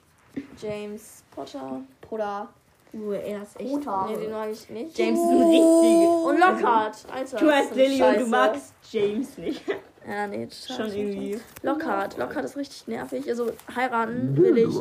James 0.60 1.22
Potter. 1.34 1.80
Bruder. 2.00 2.48
Uh, 2.92 3.12
er 3.12 3.42
ist 3.42 3.58
echt. 3.60 3.70
Bruder. 3.70 4.06
Nee, 4.08 4.16
den 4.16 4.32
mag 4.32 4.48
ich 4.50 4.70
nicht. 4.70 4.98
James 4.98 5.18
ist 5.18 5.26
ein 5.28 5.42
richtiger. 5.42 6.22
Und 6.24 6.38
Lockhart. 6.40 6.96
Alter. 7.12 7.36
Du 7.36 7.50
heißt 7.50 7.74
Lilly 7.74 8.02
und 8.02 8.20
du 8.20 8.26
magst 8.26 8.72
James 8.90 9.38
nicht. 9.38 9.62
Ja, 10.08 10.28
nee. 10.28 10.46
Schon 10.52 10.86
irgendwie. 10.86 11.36
Lockhart. 11.64 12.16
Lockhart 12.16 12.44
ist 12.44 12.56
richtig 12.56 12.86
nervig. 12.86 13.28
Also 13.28 13.50
heiraten 13.74 14.36
will 14.36 14.56
ich 14.56 14.76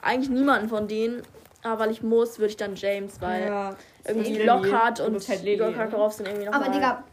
eigentlich 0.00 0.30
niemanden 0.30 0.70
von 0.70 0.88
denen. 0.88 1.22
Aber 1.62 1.80
weil 1.80 1.90
ich 1.90 2.02
muss, 2.02 2.38
würde 2.38 2.48
ich 2.48 2.56
dann 2.56 2.76
James, 2.76 3.20
weil 3.20 3.44
Ja. 3.44 3.76
irgendwie 4.06 4.32
Lilly. 4.32 4.44
Lockhart 4.46 5.00
und 5.00 5.12
bist 5.12 5.28
halt 5.28 5.44
Igor 5.44 5.68
ne? 5.68 5.74
Karkaroff 5.74 6.14
sind 6.14 6.28
irgendwie 6.28 6.46
noch 6.46 6.54
Aber 6.54 6.70
Digga, 6.70 7.04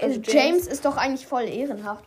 Also 0.00 0.20
James. 0.22 0.68
ist 0.68 0.84
doch 0.84 0.96
eigentlich 0.96 1.26
voll 1.26 1.48
ehrenhaft. 1.48 2.04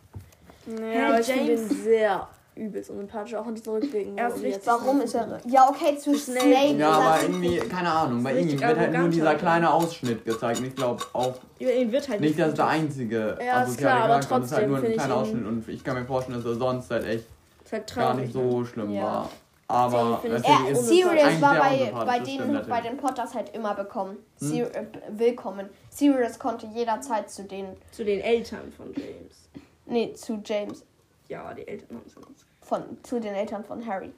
Ja, 0.67 1.09
aber 1.09 1.19
ich 1.19 1.25
finde 1.27 1.51
James. 1.51 1.71
ihn 1.71 1.83
sehr 1.83 2.27
übelst 2.55 2.89
unsympathisch, 2.89 3.35
auch 3.35 3.47
in 3.47 3.55
diesen 3.55 3.73
Rückblicken. 3.73 4.17
Er 4.17 4.29
jetzt- 4.37 4.65
Warum 4.67 5.01
ist 5.01 5.15
er. 5.15 5.39
Ja, 5.47 5.69
okay, 5.69 5.97
zu 5.97 6.15
Snape. 6.15 6.41
Snape. 6.41 6.73
Ja, 6.77 6.89
er 6.89 6.95
aber 7.13 7.21
irgendwie, 7.23 7.57
keine 7.59 7.91
Ahnung, 7.91 8.23
bei 8.23 8.37
ihm 8.39 8.51
wird 8.59 8.77
halt 8.77 8.93
nur 8.93 9.09
dieser 9.09 9.35
kleine 9.35 9.71
Ausschnitt 9.73 10.23
gezeigt. 10.25 10.59
Und 10.59 10.65
ich 10.67 10.75
glaube 10.75 11.03
auch 11.13 11.33
Über 11.59 11.73
ihn 11.73 11.91
wird 11.91 12.07
halt 12.09 12.21
nicht, 12.21 12.37
dass 12.39 12.53
der 12.53 12.67
einzige 12.67 13.37
Ja, 13.45 13.63
ist 13.63 13.77
klar, 13.77 14.03
aber 14.03 14.19
Charakter 14.19 14.19
ist, 14.19 14.31
halt 14.31 14.41
trotzdem 14.51 14.67
nur 14.69 14.77
ein 14.77 14.81
finde 14.81 14.95
ich 14.95 15.01
kleiner 15.01 15.15
Ausschnitt. 15.17 15.45
Und 15.47 15.67
ich 15.69 15.83
kann 15.83 15.95
mir 15.95 16.05
vorstellen, 16.05 16.37
dass 16.37 16.45
er 16.45 16.55
sonst 16.55 16.91
halt 16.91 17.05
echt 17.05 17.25
ist 17.65 17.71
halt 17.71 17.95
gar 17.95 18.13
nicht 18.13 18.33
so 18.33 18.63
schlimm 18.65 18.91
Ja. 18.91 19.03
war. 19.03 19.29
Aber 19.67 20.19
Er, 20.23 20.35
es 20.71 20.87
Sirius 20.87 21.41
war 21.41 21.53
sehr 21.53 21.91
bei, 21.93 22.05
bei, 22.05 22.25
stimmt 22.25 22.67
bei 22.69 22.81
den 22.81 22.97
Potters 22.97 23.33
halt 23.33 23.55
immer 23.55 23.73
bekommen. 23.73 24.17
Sir, 24.35 24.65
äh, 24.75 24.85
willkommen. 25.09 25.67
Sirius 25.89 26.37
konnte 26.37 26.67
jederzeit 26.67 27.31
zu 27.31 27.43
den. 27.45 27.67
Zu 27.91 28.03
den 28.05 28.19
Eltern 28.19 28.71
von 28.77 28.93
James. 28.93 29.49
Nee, 29.85 30.13
zu 30.13 30.41
James. 30.45 30.83
Ja, 31.29 31.53
die 31.53 31.67
Eltern 31.67 31.97
haben 31.97 32.03
es 32.05 32.15
uns. 32.17 32.32
Von, 32.63 32.97
zu 33.03 33.19
den 33.19 33.33
Eltern 33.35 33.63
von 33.63 33.85
Harry. 33.85 34.11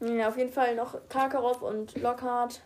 Ja, 0.00 0.28
auf 0.28 0.36
jeden 0.36 0.52
Fall 0.52 0.76
noch 0.76 0.96
Karkaroff 1.08 1.62
und 1.62 1.96
Lockhart. 2.00 2.60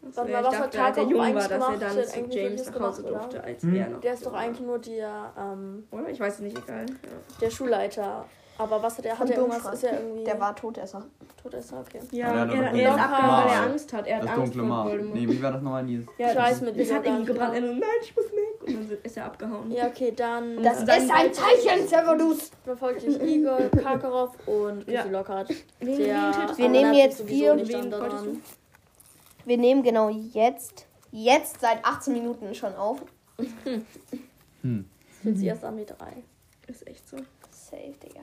Warte 0.00 0.30
Ja, 0.30 0.40
mal, 0.40 0.46
was 0.48 0.54
hat 0.58 0.64
dachte, 0.74 0.78
er 0.78 0.84
Karkaroff 0.84 1.10
jung 1.10 1.18
war, 1.20 1.26
eigentlich 1.26 1.42
dass 1.42 1.50
er 1.50 1.58
gemacht? 1.58 1.72
dann 1.72 1.78
Der 1.78 1.88
hat 2.04 2.08
zu 2.08 2.16
eigentlich 2.18 2.42
James 2.42 2.66
nach 2.66 2.72
gemacht, 2.72 2.90
Hause 2.92 3.02
oder? 3.02 3.10
durfte, 3.18 3.44
als 3.44 3.62
Hm. 3.62 3.74
er 3.76 3.88
noch. 3.90 4.00
Der 4.00 4.14
ist 4.14 4.26
doch 4.26 4.32
eigentlich 4.34 4.66
nur 4.66 4.78
der, 4.78 5.32
ähm. 5.38 5.88
Oder? 5.90 6.08
Ich 6.08 6.20
weiß 6.20 6.34
es 6.34 6.40
nicht, 6.40 6.56
egal. 6.58 6.86
Ja. 6.86 6.96
der 7.40 7.50
Schulleiter. 7.50 8.24
Aber 8.60 8.82
was 8.82 8.98
hat 8.98 9.04
er? 9.06 9.16
Hat 9.18 9.30
er 9.30 9.36
irgendwas? 9.38 9.72
Ist 9.74 9.84
er 9.84 10.00
irgendwie. 10.00 10.24
Der 10.24 10.40
war 10.40 10.54
Todesser. 10.56 11.04
Todesser, 11.40 11.80
okay. 11.80 12.00
Ja, 12.10 12.34
Ja, 12.34 12.44
der 12.44 12.54
er, 12.56 12.68
hat 12.68 12.74
er 12.76 12.88
ist 12.90 12.96
noch 12.96 13.02
abgehauen, 13.04 13.44
weil 13.44 13.52
er. 13.54 13.62
Angst 13.70 13.92
hat. 13.92 14.06
Er 14.06 14.16
hat 14.16 14.22
Das 14.24 14.30
Angst 14.30 14.42
dunkle 14.46 14.60
vor 14.62 14.68
Mal. 14.68 14.88
Voldemort. 14.90 15.14
Nee, 15.16 15.28
wie 15.28 15.42
war 15.42 15.52
das 15.52 15.62
nochmal? 15.62 15.88
Ja, 15.90 16.30
ich 16.30 16.36
weiß 16.36 16.60
mit 16.62 16.80
Das 16.80 16.92
hat 16.92 17.04
nicht 17.04 17.26
gebrannt. 17.26 17.52
Nein, 17.54 17.82
ich 18.02 18.16
muss. 18.16 18.24
Und 18.68 18.90
dann 18.90 18.98
ist 19.02 19.16
er 19.16 19.24
abgehauen. 19.26 19.70
Ja, 19.70 19.86
okay, 19.86 20.12
dann. 20.14 20.62
Das 20.62 20.84
dann 20.84 21.02
ist 21.02 21.10
ein 21.10 21.32
Zeichen, 21.32 21.86
Severus! 21.88 22.50
Dann 22.66 22.76
folgt 22.78 23.02
ich 23.04 23.20
Igor, 23.20 23.58
Karkaroff 23.82 24.34
und 24.46 24.84
Chrissy 24.84 24.92
Ja. 24.92 25.04
Lockhart. 25.04 25.48
Wen- 25.80 25.98
Der? 25.98 26.52
Wir 26.56 26.68
nehmen 26.68 26.94
jetzt 26.94 27.22
vier. 27.22 27.56
Wir 29.44 29.56
nehmen 29.56 29.82
genau 29.82 30.10
jetzt, 30.10 30.86
jetzt 31.10 31.60
seit 31.60 31.84
18 31.84 32.12
Minuten 32.12 32.54
schon 32.54 32.74
auf. 32.74 32.98
Jetzt 35.24 35.42
erst 35.42 35.64
an 35.64 35.76
die 35.76 35.86
drei. 35.86 36.22
Ist 36.66 36.86
echt 36.86 37.08
so. 37.08 37.16
Safe, 37.50 37.94
Digga. 38.02 38.20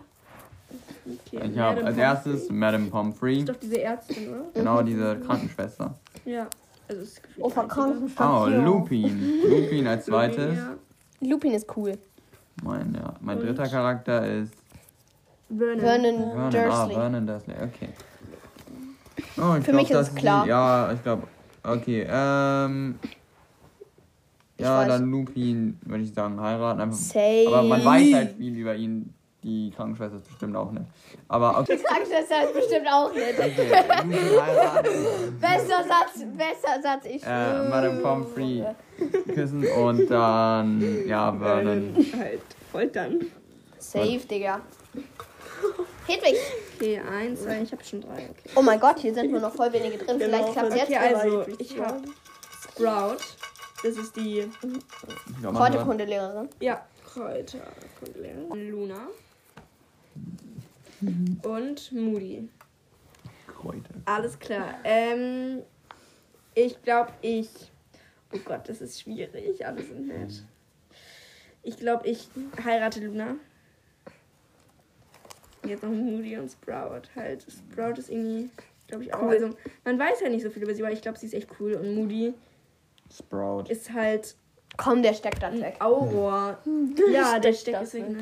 Okay. 1.06 1.50
Ich 1.52 1.58
habe 1.60 1.84
als 1.84 1.98
erstes 1.98 2.50
Madame 2.50 2.90
Pomfrey. 2.90 3.40
Ist 3.40 3.50
doch 3.50 3.56
diese 3.56 3.82
Ärztin, 3.82 4.30
oder? 4.30 4.46
Genau, 4.54 4.82
diese 4.82 5.20
Krankenschwester. 5.20 5.96
Ja. 6.26 6.48
Also 6.88 7.02
es 7.02 7.08
ist 7.10 7.24
gefühlt 7.24 7.46
Oh, 7.46 7.52
die 7.56 7.60
einzige. 7.60 8.22
Oh. 8.22 8.46
Lupin. 8.66 9.42
Lupin 9.50 9.88
als 9.88 10.06
zweites. 10.06 10.56
Ja. 10.56 10.76
Lupin 11.22 11.54
ist 11.54 11.78
cool. 11.78 11.98
Mein, 12.64 12.94
ja. 12.94 13.14
mein 13.22 13.38
Und? 13.40 13.46
dritter 13.48 13.68
Charakter 13.68 14.26
ist 14.26 14.54
Vernon. 15.50 15.80
Vernon 15.80 16.16
Vernon. 16.16 16.38
Ah, 16.38 16.50
Dursley. 16.50 16.94
Vernon 16.96 17.28
Dursley, 17.28 17.56
okay. 17.56 17.90
Oh, 19.38 19.56
ich 19.58 19.66
Für 19.66 19.72
glaub, 19.72 19.76
mich 19.82 19.90
ist 19.92 19.94
das 19.98 20.10
es 20.10 20.16
klar. 20.16 20.46
Ja, 20.48 20.92
ich 20.94 21.02
glaube. 21.04 21.24
Okay, 21.64 22.06
ähm. 22.10 23.00
Ich 24.58 24.64
Ja, 24.64 24.80
weiß. 24.80 24.88
dann 24.88 25.12
Lupin, 25.12 25.78
würde 25.82 26.04
ich 26.04 26.14
sagen, 26.14 26.40
heiraten. 26.40 26.80
Einfach, 26.82 26.98
Safe. 26.98 27.46
aber 27.48 27.64
man 27.64 27.84
weiß 27.84 28.14
halt 28.14 28.38
viel 28.38 28.56
über 28.56 28.76
ihn. 28.76 29.14
Die 29.46 29.72
Krankenschwester 29.76 30.18
ist 30.18 30.28
bestimmt 30.28 30.56
auch 30.56 30.72
nicht. 30.72 30.88
Aber 31.28 31.60
okay, 31.60 31.78
Krankenschwester 31.78 32.46
ist 32.46 32.54
bestimmt 32.56 32.88
auch 32.92 33.14
nicht. 33.14 33.38
okay. 33.38 33.70
Besser 35.40 35.84
Satz, 35.84 36.26
besser 36.36 36.82
Satz. 36.82 37.06
Ich 37.06 37.24
Äh, 37.24 37.70
Madame 37.70 38.02
Pomfrey 38.02 38.66
küssen 39.32 39.68
und 39.68 40.10
dann, 40.10 41.08
ja. 41.08 41.32
Vernon 41.32 41.96
halt 42.18 42.42
foltern. 42.72 43.20
Safe, 43.78 44.18
Digga. 44.18 44.62
Hedwig. 46.08 46.38
Okay, 46.76 47.00
eins, 47.08 47.44
zwei, 47.44 47.62
ich 47.62 47.72
habe 47.72 47.84
schon 47.84 48.02
drei. 48.02 48.14
Okay. 48.14 48.50
Oh 48.56 48.64
mein 48.64 48.80
Gott, 48.80 48.98
hier 48.98 49.14
sind 49.14 49.30
nur 49.30 49.42
noch 49.42 49.54
voll 49.54 49.72
wenige 49.72 50.00
drin. 50.04 50.20
Vielleicht 50.20 50.54
klappt 50.54 50.70
es 50.70 50.76
jetzt. 50.76 50.90
Okay, 50.90 50.98
also 50.98 51.46
ich 51.60 51.80
habe 51.80 52.02
Sprout. 52.72 53.18
Das 53.84 53.96
ist 53.96 54.16
die 54.16 54.50
Kräuterkundelehrerin. 55.44 56.50
ja, 56.60 56.84
Kräuterkundelehrerin. 57.14 58.72
Luna. 58.72 58.96
Und 61.02 61.92
Moody. 61.92 62.50
Kräuter. 63.48 63.96
Alles 64.06 64.38
klar. 64.40 64.76
Ähm, 64.84 65.62
ich 66.54 66.82
glaube, 66.82 67.12
ich. 67.22 67.50
Oh 68.34 68.40
Gott, 68.44 68.68
das 68.68 68.82
ist 68.82 69.02
schwierig. 69.02 69.66
Alle 69.66 69.84
sind 69.84 70.08
nett. 70.08 70.44
Ich 71.64 71.78
glaube, 71.78 72.08
ich 72.08 72.30
heirate 72.64 73.00
Luna. 73.06 73.36
Jetzt 75.66 75.84
noch 75.84 75.92
Moody 75.92 76.38
und 76.38 76.52
Sprout. 76.52 77.04
Halt, 77.16 77.46
Sprout 77.50 77.98
ist 77.98 78.10
irgendwie, 78.10 78.50
glaube 78.88 79.04
ich, 79.04 79.14
auch. 79.14 79.24
Cool. 79.24 79.30
Also, 79.30 79.50
man 79.84 79.98
weiß 79.98 80.22
ja 80.22 80.30
nicht 80.30 80.44
so 80.44 80.50
viel 80.50 80.64
über 80.64 80.76
sie, 80.76 80.84
aber 80.84 80.92
ich 80.92 81.02
glaube, 81.02 81.18
sie 81.18 81.26
ist 81.26 81.34
echt 81.34 81.50
cool. 81.60 81.74
Und 81.74 81.96
Moody 81.96 82.34
Sprout. 83.12 83.64
ist 83.70 83.92
halt 83.92 84.36
Komm, 84.78 85.02
der 85.02 85.14
steckt 85.14 85.42
dann 85.42 85.54
ein 85.54 85.62
weg. 85.62 85.76
Auror. 85.80 86.58
Ja, 87.12 87.40
der 87.40 87.54
Steckt 87.54 87.88
Steck 87.88 88.14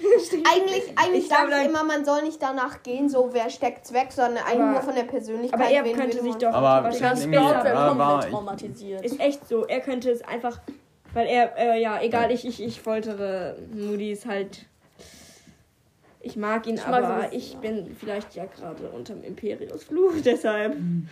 eigentlich 0.52 0.92
eigentlich 0.96 1.24
Ich 1.24 1.24
ich 1.24 1.28
dann- 1.28 1.66
immer, 1.66 1.84
man 1.84 2.04
soll 2.04 2.22
nicht 2.22 2.40
danach 2.42 2.82
gehen, 2.82 3.08
so 3.08 3.30
wer 3.32 3.50
steckt's 3.50 3.92
weg, 3.92 4.08
sondern 4.10 4.44
eigentlich 4.44 4.60
Aber- 4.60 4.72
nur 4.72 4.82
von 4.82 4.94
der 4.94 5.02
Persönlichkeit. 5.04 5.60
Aber 5.60 5.70
er 5.70 5.84
wen 5.84 5.96
könnte 5.96 6.22
sich 6.22 6.34
doch 6.36 6.52
Aber 6.52 6.84
wahrscheinlich 6.84 7.24
später. 7.24 7.62
komplett 7.62 8.30
traumatisiert. 8.30 9.04
Ist 9.04 9.20
echt 9.20 9.46
so. 9.48 9.66
Er 9.66 9.80
könnte 9.80 10.10
es 10.10 10.22
einfach. 10.22 10.60
Weil 11.12 11.26
er, 11.26 11.56
äh, 11.58 11.80
ja, 11.82 12.00
egal, 12.00 12.30
ich, 12.30 12.46
ich, 12.46 12.62
ich 12.62 12.80
foltere 12.80 13.56
Moody 13.74 14.12
ist 14.12 14.26
halt. 14.26 14.66
Ich 16.22 16.36
mag 16.36 16.66
ihn, 16.66 16.74
Ich 16.74 16.86
mag 16.86 17.02
aber 17.02 17.22
sowieso, 17.22 17.36
ich 17.36 17.56
bin 17.56 17.96
vielleicht 17.98 18.34
ja 18.34 18.44
gerade 18.44 18.90
unterm 18.90 19.22
Imperius-Fluch, 19.24 20.12
deshalb. 20.24 20.74
Hm, 20.74 21.08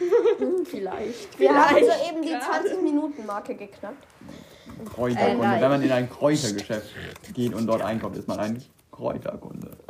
vielleicht. 0.66 1.38
Wir 1.38 1.48
haben 1.54 1.74
Vielleicht 1.76 2.04
soeben 2.04 2.22
die 2.22 2.28
gerade. 2.28 2.68
20-Minuten-Marke 2.68 3.54
geknackt. 3.54 4.04
Kräuterkunde. 4.94 5.46
Äh. 5.56 5.60
Wenn 5.62 5.70
man 5.70 5.82
in 5.82 5.90
ein 5.90 6.08
Kräutergeschäft 6.10 6.90
geht 7.34 7.54
und 7.54 7.66
dort 7.66 7.82
einkauft, 7.82 8.16
ist 8.18 8.28
man 8.28 8.38
ein 8.38 8.62
Kräuterkunde. 8.98 9.76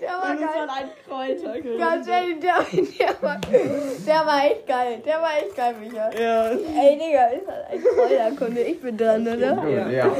Der 0.00 0.10
war 0.10 0.36
geil. 0.36 0.68
ein 0.68 0.90
Kräuter. 1.06 1.60
Ganz 1.78 2.06
ehrlich, 2.06 2.40
der, 2.40 2.64
der, 2.98 3.22
war, 3.22 3.38
der 3.40 4.26
war 4.26 4.44
echt 4.44 4.66
geil. 4.66 5.02
Der 5.04 5.20
war 5.20 5.36
echt 5.38 5.56
geil, 5.56 5.74
Micha. 5.80 6.10
Ja. 6.12 6.50
Ey, 6.50 6.98
Digga, 6.98 7.26
ist 7.28 7.46
halt 7.46 7.66
ein 7.70 7.82
Kräuterkunde. 7.82 8.62
Ich 8.62 8.80
bin 8.80 8.96
dran, 8.96 9.22
oder? 9.22 9.68
Ja. 9.68 9.88
ja. 9.88 10.16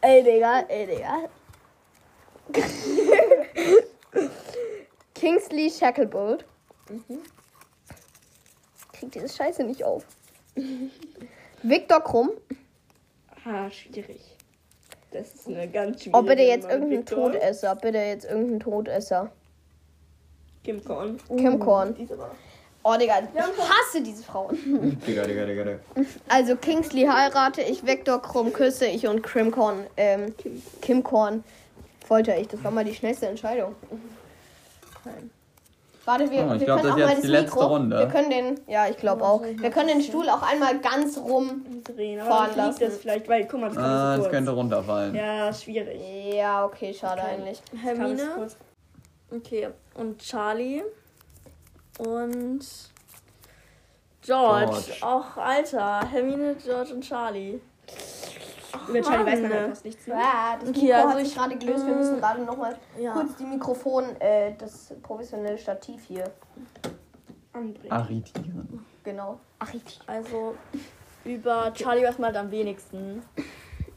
Ey, 0.00 0.22
Digga, 0.22 0.60
ey, 0.68 0.86
Digga. 0.86 1.28
Kingsley 5.14 5.70
Shacklebolt. 5.70 6.44
Kriegt 8.92 9.14
diese 9.14 9.28
Scheiße 9.28 9.64
nicht 9.64 9.82
auf. 9.84 10.04
Victor 11.62 12.00
Krumm. 12.00 12.30
Ah, 13.44 13.70
schwierig. 13.70 14.35
Das 15.10 15.32
ist 15.34 15.46
eine 15.48 15.68
ganz 15.68 16.02
schwierige 16.02 16.18
Oh, 16.18 16.22
bitte 16.22 16.42
jetzt 16.42 16.68
irgendein 16.68 16.98
Victor. 16.98 17.32
Todesser. 17.32 17.74
Bitte 17.76 17.98
jetzt 17.98 18.24
irgendein 18.24 18.60
Todesser. 18.60 19.30
Kim 20.64 20.84
Korn. 20.84 21.18
Kim 21.36 21.58
Korn. 21.60 21.94
Diese 21.94 22.18
war- 22.18 22.34
Oh, 22.88 22.96
Digga, 22.96 23.14
ich 23.18 23.40
hasse 23.40 24.00
diese 24.00 24.22
Frauen. 24.22 24.56
Digga, 25.06 25.24
Digga, 25.24 25.44
Digga, 25.44 25.64
Digga. 25.64 25.78
Also 26.28 26.54
Kingsley 26.54 27.04
heirate 27.06 27.60
ich, 27.62 27.84
Vector 27.84 28.22
Krumm 28.22 28.52
küsse 28.52 28.86
ich 28.86 29.08
und 29.08 29.22
Krimkorn, 29.22 29.86
ähm, 29.96 30.32
Kim 30.80 31.02
Korn 31.02 31.42
folter 32.06 32.38
ich. 32.38 32.46
Das 32.46 32.62
war 32.62 32.70
mal 32.70 32.84
die 32.84 32.94
schnellste 32.94 33.26
Entscheidung. 33.26 33.74
Warte, 36.06 36.30
wir, 36.30 36.46
Oh, 36.48 36.54
ich 36.54 36.60
wir 36.60 36.66
glaub, 36.66 36.80
können 36.80 36.88
das 36.88 36.92
auch 36.94 36.98
ist 36.98 37.04
mal 37.06 37.12
das 37.14 37.20
die 37.22 37.26
letzte 37.28 37.56
Mikro. 37.56 37.66
Runde. 37.66 37.98
Wir 37.98 38.06
können 38.06 38.30
den, 38.30 38.60
ja, 38.68 38.88
ich 38.88 38.96
glaube 38.96 39.24
auch. 39.24 39.42
Wir 39.42 39.70
können 39.70 39.88
den 39.88 40.02
Stuhl 40.02 40.28
auch 40.30 40.42
einmal 40.42 40.78
ganz 40.78 41.18
rum. 41.18 41.82
drehen. 41.84 42.20
Fahren 42.20 42.56
lassen. 42.56 42.78
das 42.80 42.96
vielleicht, 42.98 43.28
weil, 43.28 43.46
guck 43.46 43.60
mal, 43.60 43.66
das 43.66 43.76
kann 43.76 43.84
Ah, 43.84 44.16
so 44.16 44.22
das 44.22 44.30
könnte 44.32 44.50
runterfallen. 44.52 45.14
Ja, 45.14 45.52
schwierig. 45.52 46.00
Ja, 46.32 46.64
okay, 46.64 46.94
schade 46.94 47.22
eigentlich. 47.22 47.60
Kann 47.70 47.78
es 47.80 47.84
Hermine. 47.84 48.46
Okay. 49.32 49.68
Und 49.94 50.18
Charlie. 50.20 50.82
Und. 51.98 52.64
George. 54.22 54.66
George. 54.66 54.92
Auch 55.02 55.36
Alter. 55.36 56.00
Hermine, 56.10 56.54
George 56.64 56.94
und 56.94 57.02
Charlie. 57.02 57.60
Über 58.88 59.02
Charlie 59.02 59.26
weiß 59.26 59.40
man 59.42 59.52
halt 59.52 59.68
fast 59.70 59.84
nichts. 59.84 60.06
Ne? 60.06 60.14
Ja, 60.14 60.56
das 60.60 60.68
Okay, 60.70 60.80
Mikro 60.82 60.96
also 60.96 61.08
hat 61.10 61.18
sich 61.18 61.28
ich- 61.28 61.34
gerade 61.36 61.56
gelöst. 61.56 61.86
Wir 61.86 61.94
müssen 61.94 62.18
gerade 62.18 62.42
nochmal 62.42 62.76
Ja. 62.98 63.12
kurz 63.12 63.36
die 63.36 63.44
Mikrofon, 63.44 64.20
äh, 64.20 64.54
das 64.56 64.94
professionelle 65.02 65.58
Stativ 65.58 66.02
hier. 66.06 66.24
Anbringen. 67.52 67.90
Arretieren. 67.92 68.84
Genau. 69.04 69.40
Ach, 69.58 69.72
richtig. 69.72 70.00
Also 70.06 70.54
über 71.24 71.72
Charlie 71.74 72.04
weiß 72.04 72.18
man 72.18 72.26
halt 72.28 72.36
am 72.36 72.50
wenigsten. 72.50 73.22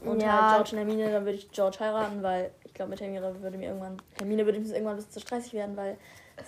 Und 0.04 0.22
Ja. 0.22 0.52
halt 0.52 0.66
George 0.66 0.70
und 0.72 0.78
Hermine, 0.88 1.12
dann 1.12 1.24
würde 1.24 1.36
ich 1.36 1.50
George 1.50 1.76
heiraten, 1.80 2.22
weil 2.22 2.52
ich 2.64 2.72
glaube, 2.72 2.90
mit 2.90 3.00
Hermine 3.00 3.34
würde 3.42 3.58
mir 3.58 3.68
irgendwann. 3.68 3.98
Hermine 4.18 4.46
würde 4.46 4.58
mir 4.60 4.66
irgendwann 4.68 4.94
ein 4.94 4.96
bisschen 4.96 5.12
zu 5.12 5.20
stressig 5.20 5.52
werden, 5.52 5.76
weil 5.76 5.98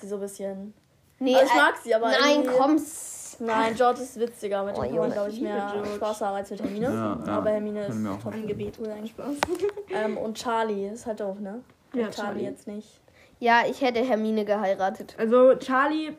sie 0.01 0.09
so 0.09 0.15
ein 0.15 0.21
bisschen. 0.23 0.75
Nee, 1.19 1.35
Also 1.35 1.47
ich 1.47 1.53
äh, 1.53 1.57
mag 1.57 1.75
sie, 1.83 1.95
aber. 1.95 2.09
Nein, 2.11 2.41
irgendwie- 2.45 2.57
komm. 2.59 2.77
s- 2.77 3.22
Nein, 3.47 3.75
George 3.75 4.01
ist 4.03 4.19
witziger. 4.21 4.63
Mit 4.65 4.77
Oh, 4.79 4.83
dem 4.83 4.91
kann 4.91 4.99
man, 5.01 5.13
glaube 5.13 5.31
ich, 5.31 5.41
mehr 5.41 5.71
George. 5.73 5.91
Spaß 5.97 6.21
haben 6.23 6.37
als 6.37 6.51
mit 6.51 6.63
Hermine. 6.63 6.87
Ja, 6.87 7.19
ja. 7.27 7.33
Aber 7.39 7.51
Hermine 7.51 7.87
ist 7.87 8.07
auch 8.07 8.19
trotzdem 8.23 8.47
Gebet. 8.47 8.79
cool 8.81 8.89
eigentlich. 8.91 9.11
Spaß. 9.13 9.35
Ähm, 9.95 10.17
und 10.17 10.37
Charlie 10.39 10.89
ist 10.89 11.07
halt 11.07 11.21
doof, 11.21 11.39
ne? 11.41 11.61
Ja, 11.93 12.09
Charlie, 12.09 12.13
Charlie. 12.15 12.45
jetzt 12.45 12.67
nicht. 12.67 13.01
Ja, 13.41 13.63
ich 13.69 13.81
hätte 13.83 14.01
Hermine 14.01 14.45
geheiratet. 14.45 15.15
Also, 15.19 15.55
Charlie. 15.57 16.17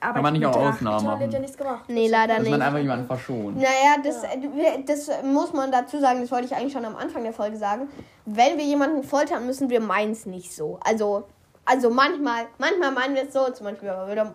Aber 0.00 0.14
Kann 0.14 0.22
man 0.22 0.32
nicht 0.34 0.46
auch. 0.46 0.54
Ausnahmen 0.56 0.80
Charlie 1.04 1.08
hat 1.08 1.20
ja 1.20 1.26
machen? 1.26 1.40
nichts 1.40 1.56
gemacht. 1.56 1.84
Nee, 1.88 2.08
leider 2.08 2.34
Dass 2.34 2.42
nicht. 2.42 2.50
man 2.52 2.62
einfach 2.62 2.78
jemanden 2.78 3.06
verschont. 3.06 3.56
Naja, 3.56 3.96
das, 4.04 4.22
äh, 4.24 4.82
das 4.86 5.10
muss 5.24 5.52
man 5.52 5.72
dazu 5.72 5.98
sagen, 5.98 6.20
das 6.20 6.30
wollte 6.30 6.44
ich 6.46 6.54
eigentlich 6.54 6.72
schon 6.72 6.84
am 6.84 6.96
Anfang 6.96 7.22
der 7.22 7.32
Folge 7.32 7.56
sagen. 7.56 7.88
Wenn 8.26 8.56
wir 8.58 8.64
jemanden 8.64 9.02
foltern, 9.02 9.46
müssen 9.46 9.68
wir 9.70 9.80
meins 9.80 10.26
nicht 10.26 10.54
so. 10.54 10.78
Also, 10.84 11.24
also 11.64 11.90
manchmal, 11.90 12.44
manchmal 12.58 12.92
meinen 12.92 13.14
wir 13.14 13.24
es 13.24 13.32
so, 13.32 13.50
zum 13.50 13.66
Beispiel 13.66 13.92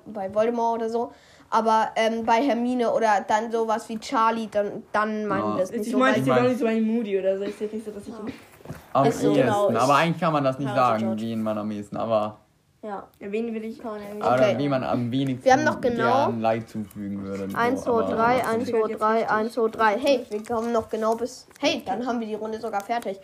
bei 0.08 0.34
Voldemort 0.34 0.80
oder 0.82 0.90
so. 0.90 1.12
Aber 1.54 1.90
ähm, 1.98 2.26
bei 2.26 2.42
Hermine 2.42 2.92
oder 2.92 3.26
dann 3.28 3.52
sowas 3.52 3.88
wie 3.90 4.00
Charlie, 4.00 4.48
dann, 4.50 4.84
dann 4.94 5.26
meinen 5.28 5.42
Ja. 5.50 5.56
wir 5.58 5.64
es 5.64 5.72
nicht 5.72 5.86
Ich 5.86 5.92
so. 5.92 5.98
meine, 6.00 6.16
es 6.16 6.22
ist 6.22 6.28
jetzt 6.28 6.38
auch 6.40 6.44
nicht 6.44 6.60
so 6.60 6.66
bei 6.66 6.80
Moody 6.82 7.20
oder 7.20 7.38
so. 7.38 7.44
Ist 7.44 7.60
jetzt 7.60 7.74
nicht 7.74 7.86
so, 7.86 7.92
dass 7.92 8.08
ich. 8.08 8.14
Am 8.94 9.06
Ist 9.06 9.20
so, 9.20 9.28
ehesten. 9.32 9.42
genau, 9.44 9.70
ich- 9.70 9.78
aber 9.78 9.96
eigentlich 9.96 10.22
kann 10.22 10.32
man 10.34 10.44
das 10.46 10.58
nicht 10.60 10.74
sagen, 10.74 11.00
George. 11.04 11.22
wen 11.24 11.44
man 11.44 11.58
am 11.58 11.70
ehesten. 11.72 11.98
Aber, 11.98 12.38
Ja, 12.82 13.04
wen 13.20 13.54
will 13.54 13.66
ich? 13.66 13.84
aber 13.84 13.98
Okay. 14.34 14.54
wen 14.58 14.70
man 14.70 14.84
am 14.86 15.12
wenigsten 15.12 15.44
Wir 15.46 15.54
haben 15.54 15.64
noch 15.66 15.82
genau- 15.82 16.28
gern 16.28 16.40
Leid 16.40 16.70
zufügen 16.70 17.22
würde. 17.24 17.50
So, 17.50 17.58
1, 17.58 17.84
2, 17.84 17.92
aber- 17.92 18.16
3, 18.16 18.46
1, 18.48 18.70
2, 18.70 18.78
jetzt 18.90 19.02
3, 19.02 19.12
richtig. 19.18 19.30
1, 19.32 19.54
2, 19.54 19.68
3. 19.70 19.98
Hey, 20.00 20.26
wir 20.30 20.44
kommen 20.46 20.72
noch 20.72 20.90
genau 20.90 21.16
bis. 21.16 21.48
Hey, 21.60 21.84
dann 21.86 22.06
haben 22.08 22.20
wir 22.22 22.28
die 22.28 22.36
Runde 22.36 22.62
sogar 22.62 22.82
fertig. 22.82 23.20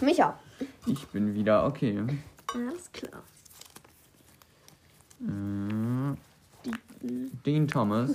Micha. 0.00 0.34
Ich 0.86 1.04
bin 1.08 1.34
wieder 1.34 1.66
okay. 1.66 2.00
Alles 2.54 2.92
klar. 2.92 3.22
Äh, 5.20 6.16
Dean 7.02 7.66
Thomas. 7.68 8.12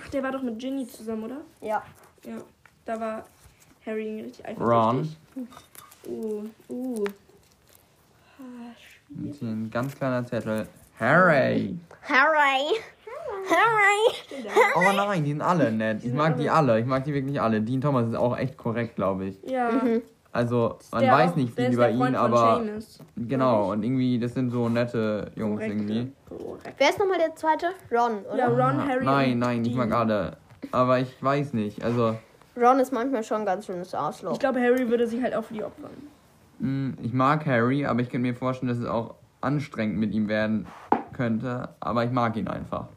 Ach, 0.00 0.08
der 0.08 0.22
war 0.22 0.32
doch 0.32 0.42
mit 0.42 0.58
Ginny 0.58 0.86
zusammen, 0.86 1.24
oder? 1.24 1.40
Ja. 1.60 1.82
Ja. 2.24 2.36
Da 2.84 3.00
war 3.00 3.24
Harry 3.84 4.22
richtig 4.22 4.44
Ron. 4.60 4.98
eifersüchtig. 5.00 5.48
Uh, 6.08 6.44
uh. 6.68 7.04
Ah, 8.38 8.74
Und 9.10 9.34
hier 9.34 9.48
ein 9.48 9.70
ganz 9.70 9.94
kleiner 9.96 10.24
Zettel. 10.26 10.66
Harry. 10.98 11.78
Harry. 12.02 12.80
Harry. 13.48 14.52
Oh 14.76 14.92
nein, 14.94 15.24
die 15.24 15.30
sind 15.30 15.42
alle 15.42 15.70
nett. 15.72 16.04
Ich 16.04 16.12
mag 16.12 16.36
die 16.36 16.48
alle. 16.50 16.80
Ich 16.80 16.86
mag 16.86 17.04
die 17.04 17.12
wirklich 17.14 17.40
alle. 17.40 17.60
Dean 17.60 17.80
Thomas 17.80 18.08
ist 18.08 18.14
auch 18.14 18.36
echt 18.36 18.56
korrekt, 18.56 18.96
glaube 18.96 19.26
ich. 19.26 19.42
Ja. 19.44 19.70
Also, 20.36 20.78
man 20.92 21.00
Der 21.02 21.12
weiß 21.12 21.30
auch- 21.32 21.36
nicht 21.36 21.54
viel 21.54 21.72
über 21.72 21.88
ihn, 21.90 22.14
aber 22.14 22.62
Seamus. 22.64 22.98
genau. 23.16 23.72
Und 23.72 23.82
irgendwie, 23.82 24.18
das 24.18 24.34
sind 24.34 24.50
so 24.50 24.68
nette 24.68 25.30
Jungs 25.34 25.60
Korrekt, 25.60 25.74
irgendwie. 25.74 26.12
Korrekt. 26.28 26.74
Wer 26.78 26.88
ist 26.90 26.98
nochmal 26.98 27.18
der 27.18 27.34
zweite? 27.34 27.66
Ron, 27.90 28.18
oder? 28.26 28.36
Ja, 28.38 28.46
Ron, 28.48 28.86
Harry 28.86 29.04
Nein, 29.04 29.32
und 29.32 29.38
nein, 29.40 29.62
ich 29.64 29.68
Dean. 29.74 29.88
mag 29.88 29.92
alle. 29.98 30.36
Aber 30.72 30.98
ich 31.00 31.22
weiß 31.22 31.52
nicht. 31.54 31.82
Also, 31.84 32.16
Ron 32.56 32.78
ist 32.80 32.92
manchmal 32.92 33.22
schon 33.24 33.40
ein 33.40 33.46
ganz 33.46 33.66
schönes 33.66 33.94
Arschloch. 33.94 34.32
Ich 34.32 34.38
glaube, 34.38 34.60
Harry 34.60 34.88
würde 34.88 35.06
sich 35.06 35.22
halt 35.22 35.34
auch 35.34 35.44
für 35.44 35.54
die 35.54 35.64
opfern. 35.64 35.90
mh, 36.58 36.94
ich 37.02 37.12
mag 37.12 37.44
Harry, 37.46 37.84
aber 37.86 38.00
ich 38.00 38.08
könnte 38.10 38.26
mir 38.28 38.34
vorstellen, 38.34 38.68
dass 38.68 38.78
es 38.78 38.86
auch 38.86 39.14
anstrengend 39.40 39.98
mit 39.98 40.12
ihm 40.14 40.28
werden 40.28 40.66
könnte. 41.12 41.68
Aber 41.80 42.04
ich 42.04 42.10
mag 42.10 42.36
ihn 42.36 42.48
einfach. 42.48 42.88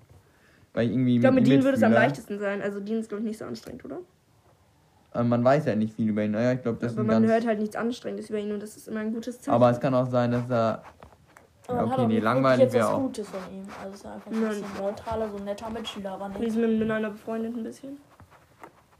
Weil 0.73 0.86
ich 0.88 0.91
irgendwie 0.93 1.15
Ich 1.15 1.21
glaube, 1.21 1.36
mit 1.36 1.47
ihm 1.47 1.52
Dean 1.56 1.63
würde 1.63 1.78
es 1.78 1.84
am 1.84 1.91
leichtesten 1.93 2.38
sein. 2.39 2.62
Also 2.62 2.80
Dean 2.80 2.99
ist, 2.99 3.10
glaube 3.10 3.21
ich, 3.23 3.28
nicht 3.30 3.38
so 3.39 3.45
anstrengend, 3.45 3.84
oder? 3.86 3.97
Aber 5.12 5.24
man 5.24 5.43
weiß 5.43 5.65
ja 5.65 5.76
nicht 5.76 5.95
viel 5.95 6.10
über 6.10 6.24
ihn. 6.24 6.32
Naja, 6.32 6.54
ich 6.54 6.62
glaube, 6.62 6.78
das 6.80 6.91
ist 6.91 6.98
Aber 6.98 7.06
ein 7.06 7.08
man 7.08 7.22
ganz... 7.24 7.34
hört 7.34 7.48
halt 7.48 7.60
nichts 7.60 7.76
Anstrengendes 7.76 8.30
über 8.30 8.39
ihn 8.39 8.52
und 8.52 8.62
das 8.62 8.78
ist 8.78 8.88
immer 8.88 9.00
ein 9.00 9.13
gutes 9.13 9.41
Zeichen. 9.41 9.54
Aber 9.56 9.69
es 9.72 9.80
kann 9.80 9.93
auch 9.93 10.06
sein, 10.08 10.32
dass 10.32 10.50
er... 10.50 10.84
Aber 11.67 11.86
Ja, 11.86 11.93
okay, 11.93 12.08
nee, 12.08 12.19
langweilig 12.19 12.72
wäre 12.74 12.88
auch. 12.89 13.00
Gutes 13.00 13.28
von 13.30 13.39
ihm. 13.54 13.63
Also 13.80 13.93
es 13.93 14.00
ist 14.02 14.06
einfach 14.06 14.32
ein 14.32 14.41
Nein. 14.41 14.50
bisschen 14.50 14.67
neutraler, 14.80 15.30
so 15.30 15.38
ein 15.38 15.43
netter 15.45 15.69
Mitschüler, 15.69 16.12
aber 16.12 16.30
die 16.30 16.39
nicht. 16.39 16.52
sind 16.54 16.62
miteinander 16.80 17.10
befreundet 17.12 17.56
ein 17.56 17.63
bisschen. 17.63 17.98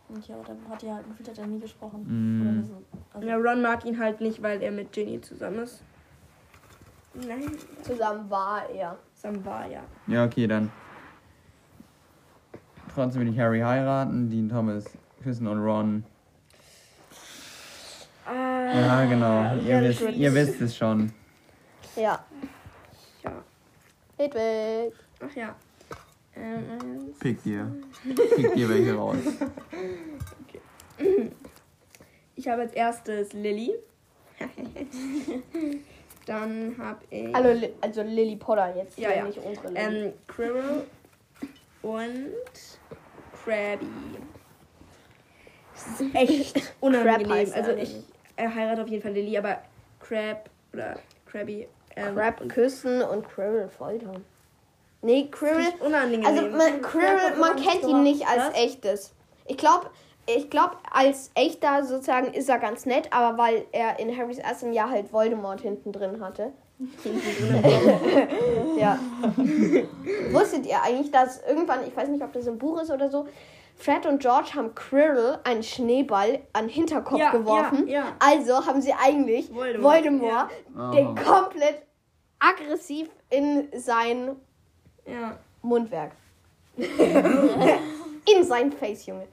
Und 0.10 0.28
ja, 0.28 0.36
dann 0.46 0.58
hat 0.70 0.84
er 0.84 0.96
halt 0.96 1.08
gefühlt, 1.08 1.30
hat 1.30 1.38
er 1.38 1.48
nie 1.48 1.60
gesprochen. 1.60 2.04
Mm. 2.08 2.42
Oder 2.42 2.66
so. 2.68 2.84
Also, 3.14 3.28
Ja, 3.28 3.36
Ron 3.38 3.62
mag 3.62 3.86
ihn 3.86 4.00
halt 4.00 4.22
nicht, 4.22 4.42
weil 4.42 4.62
er 4.64 4.72
mit 4.72 4.92
Ginny 4.92 5.22
zusammen 5.22 5.60
ist. 5.60 5.84
Nein, 7.14 7.52
Zusammen 7.84 8.30
war 8.30 8.68
er. 8.70 8.98
Sam 9.14 9.44
war 9.46 9.68
ja. 9.68 9.82
Ja, 10.08 10.26
okay, 10.26 10.48
dann. 10.48 10.72
Trotzdem 12.94 13.22
will 13.22 13.30
ich 13.34 13.40
Harry 13.40 13.60
heiraten, 13.60 14.30
Dean 14.30 14.50
Thomas 14.50 14.86
küssen 15.22 15.48
und 15.48 15.60
Ron. 15.64 16.04
Ah, 18.26 18.74
Ja, 18.74 19.06
genau. 19.06 19.56
Ihr 19.66 19.82
wisst, 19.82 20.02
ihr 20.02 20.34
wisst 20.34 20.62
es 20.62 20.76
schon. 20.78 21.12
Ja. 21.96 22.24
Ja. 23.24 23.32
Hedwig. 24.18 24.94
Ach 25.20 25.36
ja. 25.36 25.56
Ähm, 26.36 27.14
Pick 27.20 27.42
dir. 27.44 27.72
Pick 28.36 28.54
dir 28.56 28.70
welche 28.70 28.94
raus. 28.94 29.18
ich 32.36 32.48
habe 32.48 32.62
als 32.64 32.74
erstes 32.74 33.34
Lilly. 33.34 33.74
Dann 36.26 36.76
habe 36.78 37.00
ich 37.10 37.36
Also, 37.36 37.52
Li- 37.60 37.74
also 37.82 38.02
Lily 38.04 38.36
Potter 38.36 38.76
jetzt. 38.76 38.98
Ja, 39.00 39.12
ja. 39.14 39.24
Nicht 39.26 39.40
unsere 39.40 39.70
Lily. 39.70 40.06
ähm, 40.08 40.14
Quirrell 40.28 40.84
und 41.82 42.30
Krabby. 43.44 43.88
Das 45.86 46.02
ist 46.02 46.16
echt 46.16 46.74
unangenehm. 46.80 47.52
also 47.54 47.72
ich 47.72 48.04
er 48.40 48.56
heirate 48.56 48.82
auf 48.82 48.88
jeden 48.88 49.04
Fall 49.04 49.12
Lily, 49.12 49.38
aber 49.38 49.58
Crab 50.00 50.50
oder 50.74 50.98
Krabby. 51.26 51.68
Ähm, 51.96 52.16
Crab 52.16 52.48
küssen 52.48 53.02
und 53.02 53.28
Quirrell 53.28 53.70
foltern. 53.70 54.24
Nee, 55.02 55.28
Quirrell. 55.30 55.74
Unangenehm. 55.86 56.26
Also 56.26 56.48
man, 56.50 56.82
Quirrell, 56.82 57.36
man 57.38 57.56
kennt 57.58 57.84
ihn 57.84 58.04
nicht 58.04 58.26
als 58.28 58.56
echtes. 58.56 59.14
Ich 59.46 59.58
glaube, 59.58 59.90
ich 60.26 60.50
glaube, 60.50 60.78
als 60.92 61.32
echter 61.36 61.84
sozusagen 61.84 62.34
ist 62.34 62.50
er 62.50 62.60
ganz 62.60 62.86
nett, 62.86 63.12
aber 63.12 63.38
weil 63.38 63.66
er 63.72 64.00
in 64.00 64.16
Harrys 64.16 64.38
erstem 64.38 64.72
Jahr 64.74 64.90
halt 64.90 65.12
Voldemort 65.12 65.62
hinten 65.62 65.92
drin 65.92 66.22
hatte. 66.22 66.54
ja. 68.78 68.98
Wusstet 70.32 70.66
ihr 70.66 70.82
eigentlich, 70.82 71.12
dass 71.12 71.42
irgendwann, 71.46 71.86
ich 71.86 71.96
weiß 71.96 72.08
nicht, 72.10 72.24
ob 72.24 72.32
das 72.32 72.48
im 72.48 72.58
Buch 72.58 72.82
ist 72.82 72.92
oder 72.92 73.10
so, 73.10 73.28
Fred 73.80 74.06
und 74.06 74.20
George 74.22 74.50
haben 74.56 74.76
Quirrell 74.76 75.40
einen 75.46 75.64
Schneeball 75.64 76.42
an 76.54 76.66
den 76.66 76.70
Hinterkopf 76.70 77.18
Ja, 77.20 77.32
geworfen. 77.32 77.88
ja, 77.88 78.00
ja. 78.00 78.16
Also 78.20 78.66
haben 78.66 78.82
sie 78.82 78.94
eigentlich 78.94 79.54
Voldemort, 79.54 79.96
Voldemort, 79.96 80.52
ja. 80.76 80.92
den 80.92 81.08
Oh. 81.08 81.16
komplett 81.16 81.84
aggressiv 82.40 83.10
in 83.30 83.70
sein 83.78 84.36
Ja. 85.06 85.38
Mundwerk. 85.62 86.12
in 86.78 88.44
sein 88.44 88.72
Face, 88.72 89.06
Junge. 89.06 89.28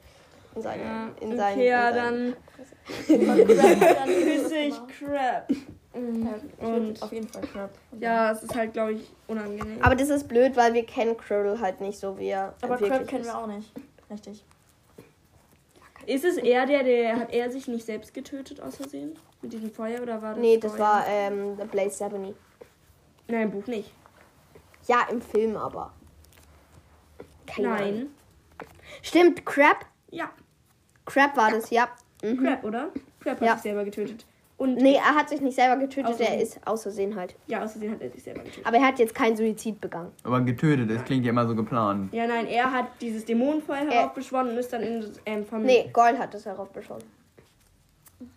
In 0.55 0.61
seine, 0.61 0.83
ja. 0.83 1.07
in 1.21 1.27
okay, 1.27 1.37
sein, 1.37 1.59
ja, 1.59 1.89
in 1.89 1.95
sein, 1.95 3.79
dann 3.79 4.07
küsse 4.07 4.57
ich 4.57 4.75
Crab. 4.87 5.47
Und 6.59 7.01
auf 7.01 7.11
jeden 7.11 7.27
Fall 7.27 7.41
Crab. 7.43 7.69
Ja, 7.99 8.31
es 8.31 8.43
ist 8.43 8.55
halt, 8.55 8.73
glaube 8.73 8.93
ich, 8.93 9.11
unangenehm. 9.27 9.81
Aber 9.81 9.95
das 9.95 10.09
ist 10.09 10.27
blöd, 10.27 10.55
weil 10.55 10.73
wir 10.73 10.85
kennen 10.85 11.17
Quirrell 11.17 11.59
halt 11.59 11.81
nicht 11.81 11.99
so, 11.99 12.17
wie 12.17 12.29
er 12.29 12.53
Aber 12.61 12.77
Crab 12.77 13.07
kennen 13.07 13.25
wir 13.25 13.37
auch 13.37 13.47
nicht. 13.47 13.71
Richtig. 14.09 14.43
ist 16.05 16.23
es 16.23 16.37
er, 16.37 16.65
der, 16.65 16.83
der, 16.83 17.17
hat 17.19 17.33
er 17.33 17.51
sich 17.51 17.67
nicht 17.67 17.85
selbst 17.85 18.13
getötet 18.13 18.61
aus 18.61 18.77
Versehen? 18.77 19.17
Mit 19.41 19.53
diesem 19.53 19.71
Feuer 19.71 20.01
oder 20.01 20.21
war 20.21 20.31
das 20.33 20.39
Nee, 20.39 20.57
das 20.57 20.77
war 20.79 21.05
ähm, 21.07 21.57
Blaze 21.71 21.97
Sebony. 21.97 22.33
Nein, 23.27 23.43
im 23.43 23.51
Buch 23.51 23.67
nicht. 23.67 23.91
Ja, 24.87 25.05
im 25.11 25.21
Film 25.21 25.57
aber. 25.57 25.93
Keine 27.45 27.69
Ahnung. 27.73 27.93
Nein. 27.93 28.09
Stimmt, 29.01 29.45
Crab. 29.45 29.85
Ja, 30.09 30.31
Crab 31.05 31.35
war 31.35 31.51
das, 31.51 31.69
ja. 31.69 31.89
Mhm. 32.23 32.43
Crab, 32.43 32.63
oder? 32.63 32.91
Crab 33.19 33.39
hat 33.41 33.47
Ja. 33.47 33.53
sich 33.53 33.63
selber 33.63 33.83
getötet. 33.85 34.25
Und 34.57 34.75
Nee, 34.77 34.95
er 34.95 35.13
hat 35.15 35.29
sich 35.29 35.39
nicht 35.39 35.55
selber 35.55 35.77
getötet, 35.79 36.19
er 36.19 36.41
ist 36.41 36.59
aus 36.65 36.81
Versehen 36.81 37.15
halt. 37.15 37.35
ja, 37.45 37.63
aus 37.63 37.73
Versehen 37.73 37.91
hat 37.91 38.01
er 38.01 38.09
sich 38.09 38.23
selber 38.23 38.39
getötet. 38.41 38.65
Aber 38.65 38.77
er 38.77 38.87
hat 38.87 38.97
jetzt 38.97 39.13
keinen 39.13 39.35
Suizid 39.37 39.79
begangen. 39.79 40.11
Aber 40.23 40.41
getötet, 40.41 40.89
das 40.89 41.03
klingt 41.03 41.25
ja 41.25 41.29
immer 41.29 41.47
so 41.47 41.53
geplant. 41.55 42.11
Ja, 42.11 42.25
nein, 42.25 42.47
er 42.47 42.71
hat 42.71 42.87
dieses 42.99 43.23
Dämonenfeuer 43.25 43.85
heraufbeschworen 43.89 44.49
und 44.49 44.57
ist 44.57 44.73
dann 44.73 44.81
in 44.81 45.05
ähm, 45.27 45.45
vom 45.45 45.61
Nee, 45.61 45.89
Goyle 45.93 46.17
hat 46.17 46.33
das 46.33 46.45
heraufbeschworen. 46.47 47.03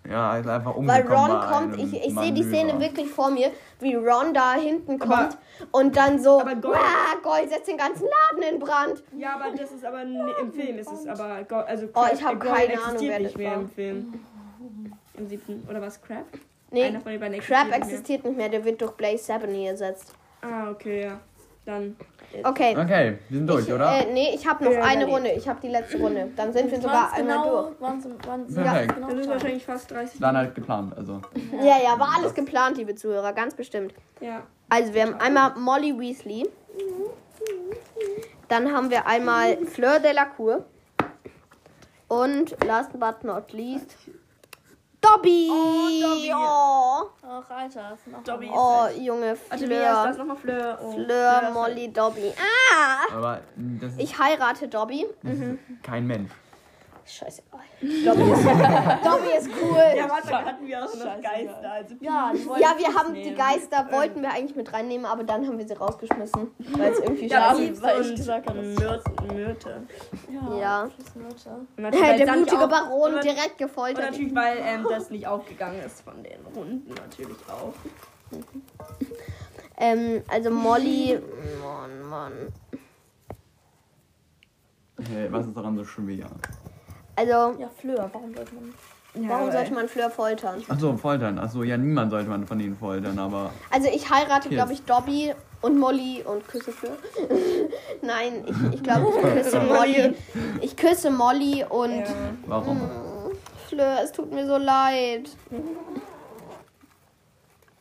Ja, 0.07 0.37
ist 0.37 0.47
einfach 0.47 0.73
Weil 0.77 0.79
umgekommen. 1.05 1.31
Ron 1.31 1.41
bei 1.41 1.47
kommt, 1.47 1.77
ich, 1.79 2.05
ich 2.07 2.15
sehe 2.15 2.33
die. 2.33 2.43
Szene 2.43 2.79
wirklich 2.79 3.09
vor 3.09 3.31
mir, 3.31 3.51
wie 3.79 3.95
Ron 3.95 4.35
da 4.35 4.53
hinten 4.57 5.01
Aber- 5.01 5.17
kommt 5.17 5.39
und 5.71 5.97
dann 5.97 6.19
so, 6.19 6.39
aber 6.43 6.55
Goyle- 6.55 6.75
"Wah, 6.75 7.17
Goyle 7.23 7.49
setzt 7.49 7.67
den 7.69 7.79
ganzen 7.79 8.05
Laden 8.05 8.53
in 8.53 8.59
Brand. 8.61 9.03
Ja, 9.17 9.37
aber 9.37 9.57
das 9.57 9.73
ist 9.73 9.83
aber 9.87 10.03
im 10.03 10.53
Film 10.53 10.77
ist 10.79 10.93
es 10.93 11.07
aber 11.07 11.47
also 11.67 11.87
Oh, 11.95 12.05
ich 12.13 12.23
hab 12.23 12.39
Goyle 12.39 12.53
keine 12.55 12.73
Ahnung, 12.83 12.95
existiert 12.97 13.11
wer 13.11 13.19
nicht 13.21 13.31
das 13.31 13.37
mehr 13.39 13.51
war. 13.53 13.61
im 13.63 13.71
Film. 13.71 14.15
Im 15.21 15.29
siebten 15.29 15.67
oder 15.69 15.81
was 15.81 16.01
Crab? 16.01 16.25
Nee, 16.71 16.85
Einer 16.85 17.01
von 17.01 17.13
den 17.13 17.21
beiden 17.21 17.41
Crab 17.41 17.73
existiert 17.73 18.25
nicht 18.25 18.37
mehr, 18.37 18.49
der 18.49 18.65
wird 18.65 18.81
durch 18.81 18.93
Blaze 18.93 19.25
Sebony 19.25 19.67
ersetzt. 19.67 20.15
Ah, 20.41 20.71
okay, 20.71 21.05
ja. 21.05 21.21
Dann 21.67 21.97
Okay. 22.45 22.77
Okay, 22.79 23.19
wir 23.29 23.39
sind 23.39 23.47
durch, 23.47 23.67
ich, 23.67 23.73
oder? 23.73 23.99
Äh, 23.99 24.13
nee, 24.13 24.33
ich 24.35 24.47
habe 24.47 24.65
noch 24.65 24.73
Ja, 24.73 24.83
eine 24.85 25.05
nee. 25.05 25.13
Runde. 25.13 25.33
Ich 25.33 25.49
habe 25.49 25.61
die 25.61 25.69
letzte 25.69 25.99
Runde. 25.99 26.31
Dann 26.37 26.53
sind 26.53 26.71
wir 26.71 26.81
sogar 26.81 27.11
Waren's 27.11 27.19
einmal 27.19 27.37
genau, 27.39 27.63
durch. 27.63 27.81
Waren's, 27.81 28.07
waren's 28.25 28.55
Perfekt. 28.55 28.95
genau 28.95 29.11
das 29.11 29.19
ist 29.19 29.29
wahrscheinlich 29.29 29.65
fast 29.65 29.91
30 29.91 30.21
Dann 30.21 30.37
halt 30.37 30.55
geplant, 30.55 30.97
also. 30.97 31.21
Ja, 31.61 31.79
ja, 31.83 31.99
war 31.99 32.15
alles 32.17 32.35
geplant, 32.35 32.77
liebe 32.77 32.95
Zuhörer, 32.95 33.33
ganz 33.33 33.55
bestimmt. 33.55 33.95
Ja. 34.21 34.43
Also, 34.69 34.95
wir 34.95 35.03
haben 35.03 35.15
einmal 35.15 35.55
Molly 35.57 35.99
Weasley. 35.99 36.49
Dann 38.49 38.73
haben 38.73 38.91
wir 38.91 39.07
einmal 39.07 39.57
Fleur 39.67 39.99
Delacour. 39.99 40.65
Und 42.07 42.57
last 42.65 42.99
but 42.99 43.23
not 43.23 43.53
least, 43.53 43.97
Dobby. 45.01 45.49
Oh, 45.51 45.89
Dobby. 46.03 46.33
Oh, 46.35 47.11
Ach, 47.23 47.51
Alter. 47.51 47.91
Das 47.91 48.05
sind 48.05 48.15
auch 48.15 48.23
Dobby 48.23 48.47
ist 48.47 48.53
oh, 48.55 48.87
Junge, 49.01 49.37
Warte, 49.49 49.69
wer 49.69 49.81
ist 49.81 49.87
das 49.89 50.17
Fleur. 50.17 50.19
nochmal? 50.19 50.37
Fleur. 50.37 50.79
Oh, 50.83 50.93
Fleur, 50.93 51.43
ist 51.43 51.55
Molly, 51.55 51.93
Dobby. 51.93 52.33
Ah! 52.39 53.17
Aber 53.17 53.41
das 53.57 53.93
ist 53.93 54.01
Ich 54.01 54.19
heirate 54.19 54.69
Dobby. 54.69 55.07
kein 55.83 56.07
Mensch. 56.07 56.31
Scheiße. 57.11 57.43
Dobby 57.51 58.31
ist, 58.31 58.45
Dobby 58.45 59.31
ist 59.39 59.49
cool. 59.63 59.85
Ja, 59.97 60.09
warte, 60.09 60.33
hatten 60.45 60.67
wir 60.67 60.85
auch 60.85 60.95
noch 60.95 61.21
Geister. 61.23 61.73
Also 61.73 61.95
Ja, 62.01 62.33
die 62.33 62.61
Ja, 62.61 62.75
wir 62.79 62.95
haben 62.95 63.15
die 63.15 63.25
nehmen. 63.25 63.37
Geister, 63.37 63.89
wollten 63.91 64.23
wir 64.23 64.31
eigentlich 64.33 64.55
mit 64.55 64.73
reinnehmen, 64.73 65.07
aber 65.07 65.25
dann 65.25 65.47
haben 65.47 65.59
wir 65.59 65.67
sie 65.67 65.75
rausgeschmissen, 65.75 66.51
weil 66.79 66.93
es 66.93 66.99
irgendwie 67.03 67.27
ja, 67.27 67.51
scheiße 67.51 67.61
Piep 67.63 67.83
weil 67.83 68.01
ich 68.03 68.09
und 68.11 68.17
gesagt 68.17 68.49
habe, 68.49 68.63
Myrte. 68.63 69.03
Myrte. 69.35 69.83
Ja. 70.31 70.57
Ja. 70.59 70.83
Und 71.77 71.85
weil 71.85 71.91
Der 72.19 72.27
auch- 72.65 72.69
Baron 72.69 73.15
und, 73.15 73.25
direkt 73.25 73.53
und 73.53 73.59
gefoltert. 73.59 74.11
natürlich, 74.11 74.35
weil 74.35 74.59
ähm, 74.61 74.87
das 74.89 75.11
nicht 75.11 75.27
aufgegangen 75.27 75.81
ist 75.83 76.03
von 76.03 76.23
den 76.23 76.41
Runden 76.55 76.89
natürlich 76.95 77.39
auch. 77.49 77.73
Ähm, 79.83 80.23
also 80.29 80.51
Molly. 80.51 81.19
Mann, 81.65 82.03
Mann. 82.09 82.33
Hey, 85.09 85.33
was 85.33 85.47
ist 85.47 85.57
daran 85.57 85.75
so 85.79 85.85
schwer? 85.85 86.27
Also, 87.21 87.61
Ja, 87.61 87.69
Fleur, 87.79 88.09
warum 88.13 88.35
sollte 88.35 88.55
man. 88.55 88.73
warum 89.15 89.47
Ja, 89.47 89.53
sollte 89.53 89.75
man 89.75 89.89
Fleur 89.89 90.11
foltern? 90.11 90.63
Achso, 90.69 90.97
foltern. 90.97 91.39
Achso, 91.39 91.63
ja, 91.63 91.77
niemand 91.77 92.11
sollte 92.11 92.31
man 92.31 92.47
von 92.47 92.59
ihnen 92.61 92.77
foltern, 92.77 93.19
aber. 93.19 93.51
Also, 93.71 93.89
ich 93.89 94.09
heirate, 94.11 94.49
glaube 94.49 94.73
ich, 94.73 94.83
Dobby 94.85 95.35
und 95.61 95.79
Molly 95.79 96.23
und 96.25 96.47
küsse 96.49 96.73
Fleur. 96.73 96.97
Nein, 98.03 98.45
ich, 98.47 98.75
ich 98.77 98.83
glaube, 98.83 99.09
ich 99.15 99.23
küsse 99.45 99.61
Molly. 99.61 100.15
Ich 100.63 100.77
küsse 100.77 101.11
Molly 101.11 101.65
und. 101.69 101.99
Ja. 102.01 102.07
Warum? 102.47 102.81
Fleur, 103.69 103.99
es 104.03 104.13
tut 104.13 104.33
mir 104.33 104.47
so 104.47 104.57
leid. 104.57 105.29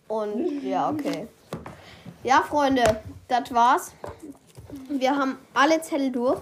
Und 0.08 0.64
ja, 0.64 0.90
okay. 0.90 1.28
Ja, 2.24 2.42
Freunde, 2.42 2.84
das 3.28 3.54
war's. 3.54 3.94
Wir 4.90 5.16
haben 5.16 5.38
alle 5.54 5.82
Zettel 5.82 6.12
durch. 6.12 6.42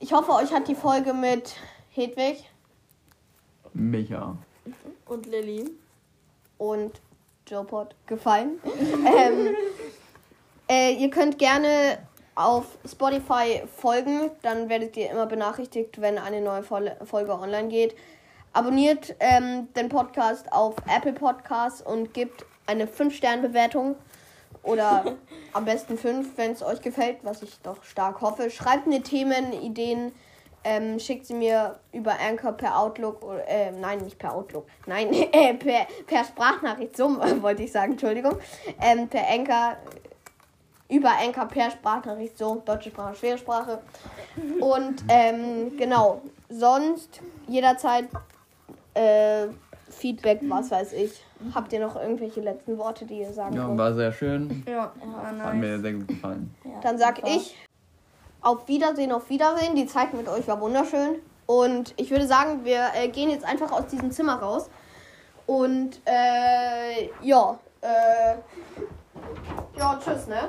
Ich 0.00 0.12
hoffe, 0.12 0.32
euch 0.32 0.52
hat 0.52 0.68
die 0.68 0.74
Folge 0.74 1.12
mit 1.14 1.54
Hedwig 1.98 2.44
Micha. 3.74 4.36
Und 5.06 5.26
Lilly. 5.26 5.68
und 6.56 7.00
Jopot 7.44 7.96
gefallen. 8.06 8.60
ähm, 8.64 9.56
äh, 10.70 10.92
ihr 10.92 11.10
könnt 11.10 11.40
gerne 11.40 11.98
auf 12.36 12.78
Spotify 12.88 13.64
folgen, 13.66 14.30
dann 14.42 14.68
werdet 14.68 14.96
ihr 14.96 15.10
immer 15.10 15.26
benachrichtigt, 15.26 16.00
wenn 16.00 16.18
eine 16.18 16.40
neue 16.40 16.62
Fol 16.62 16.96
Folge 17.04 17.32
online 17.32 17.66
geht. 17.66 17.96
Abonniert 18.52 19.16
ähm, 19.18 19.66
den 19.74 19.88
Podcast 19.88 20.52
auf 20.52 20.76
Apple 20.86 21.14
Podcasts 21.14 21.82
und 21.82 22.14
gebt 22.14 22.46
eine 22.66 22.86
5-Sterne-Bewertung. 22.86 23.96
Oder 24.62 25.16
am 25.52 25.64
besten 25.64 25.98
5, 25.98 26.36
wenn 26.36 26.52
es 26.52 26.62
euch 26.62 26.80
gefällt, 26.80 27.18
was 27.24 27.42
ich 27.42 27.58
doch 27.62 27.82
stark 27.82 28.20
hoffe. 28.20 28.50
Schreibt 28.50 28.86
mir 28.86 29.02
Themen, 29.02 29.52
Ideen, 29.52 30.12
ähm, 30.64 30.98
schickt 30.98 31.26
sie 31.26 31.34
mir 31.34 31.78
über 31.92 32.12
Anchor 32.20 32.52
per 32.52 32.78
Outlook. 32.78 33.22
Oder, 33.24 33.46
äh, 33.48 33.70
nein, 33.72 33.98
nicht 34.00 34.18
per 34.18 34.34
Outlook. 34.34 34.66
Nein, 34.86 35.12
äh, 35.32 35.54
per, 35.54 35.86
per 36.06 36.24
Sprachnachricht, 36.24 36.96
so 36.96 37.08
wollte 37.42 37.62
ich 37.62 37.72
sagen, 37.72 37.92
Entschuldigung. 37.92 38.36
Ähm, 38.80 39.08
per 39.08 39.22
Anchor, 39.28 39.76
über 40.88 41.10
Anchor 41.22 41.46
per 41.46 41.70
Sprachnachricht, 41.70 42.36
so, 42.38 42.62
deutsche 42.64 42.90
Sprache, 42.90 43.14
schwere 43.14 43.38
Sprache. 43.38 43.78
Und 44.60 45.04
ähm, 45.08 45.76
genau, 45.76 46.22
sonst 46.48 47.20
jederzeit 47.46 48.08
äh, 48.94 49.48
Feedback, 49.90 50.40
was 50.48 50.70
weiß 50.70 50.92
ich. 50.94 51.22
Habt 51.54 51.72
ihr 51.72 51.80
noch 51.80 51.94
irgendwelche 51.96 52.40
letzten 52.40 52.76
Worte, 52.78 53.04
die 53.06 53.20
ihr 53.20 53.32
sagen 53.32 53.54
Ja, 53.56 53.68
wollt? 53.68 53.78
war 53.78 53.94
sehr 53.94 54.12
schön. 54.12 54.64
Ja, 54.68 54.92
war 55.04 55.26
Hat 55.26 55.36
nice. 55.36 55.54
mir 55.54 55.78
sehr 55.80 55.92
gut 55.92 56.08
gefallen. 56.08 56.54
Ja, 56.64 56.80
Dann 56.82 56.98
sag 56.98 57.16
super. 57.16 57.28
ich 57.28 57.56
auf 58.40 58.68
Wiedersehen, 58.68 59.12
auf 59.12 59.28
Wiedersehen. 59.30 59.74
Die 59.74 59.86
Zeit 59.86 60.14
mit 60.14 60.28
euch 60.28 60.46
war 60.48 60.60
wunderschön. 60.60 61.20
Und 61.46 61.94
ich 61.96 62.10
würde 62.10 62.26
sagen, 62.26 62.64
wir 62.64 62.88
äh, 62.94 63.08
gehen 63.08 63.30
jetzt 63.30 63.44
einfach 63.44 63.72
aus 63.72 63.86
diesem 63.86 64.10
Zimmer 64.10 64.34
raus. 64.34 64.68
Und 65.46 66.00
äh, 66.04 67.08
ja, 67.22 67.58
äh, 67.80 68.34
ja, 69.78 69.98
tschüss, 70.02 70.26
ne? 70.26 70.48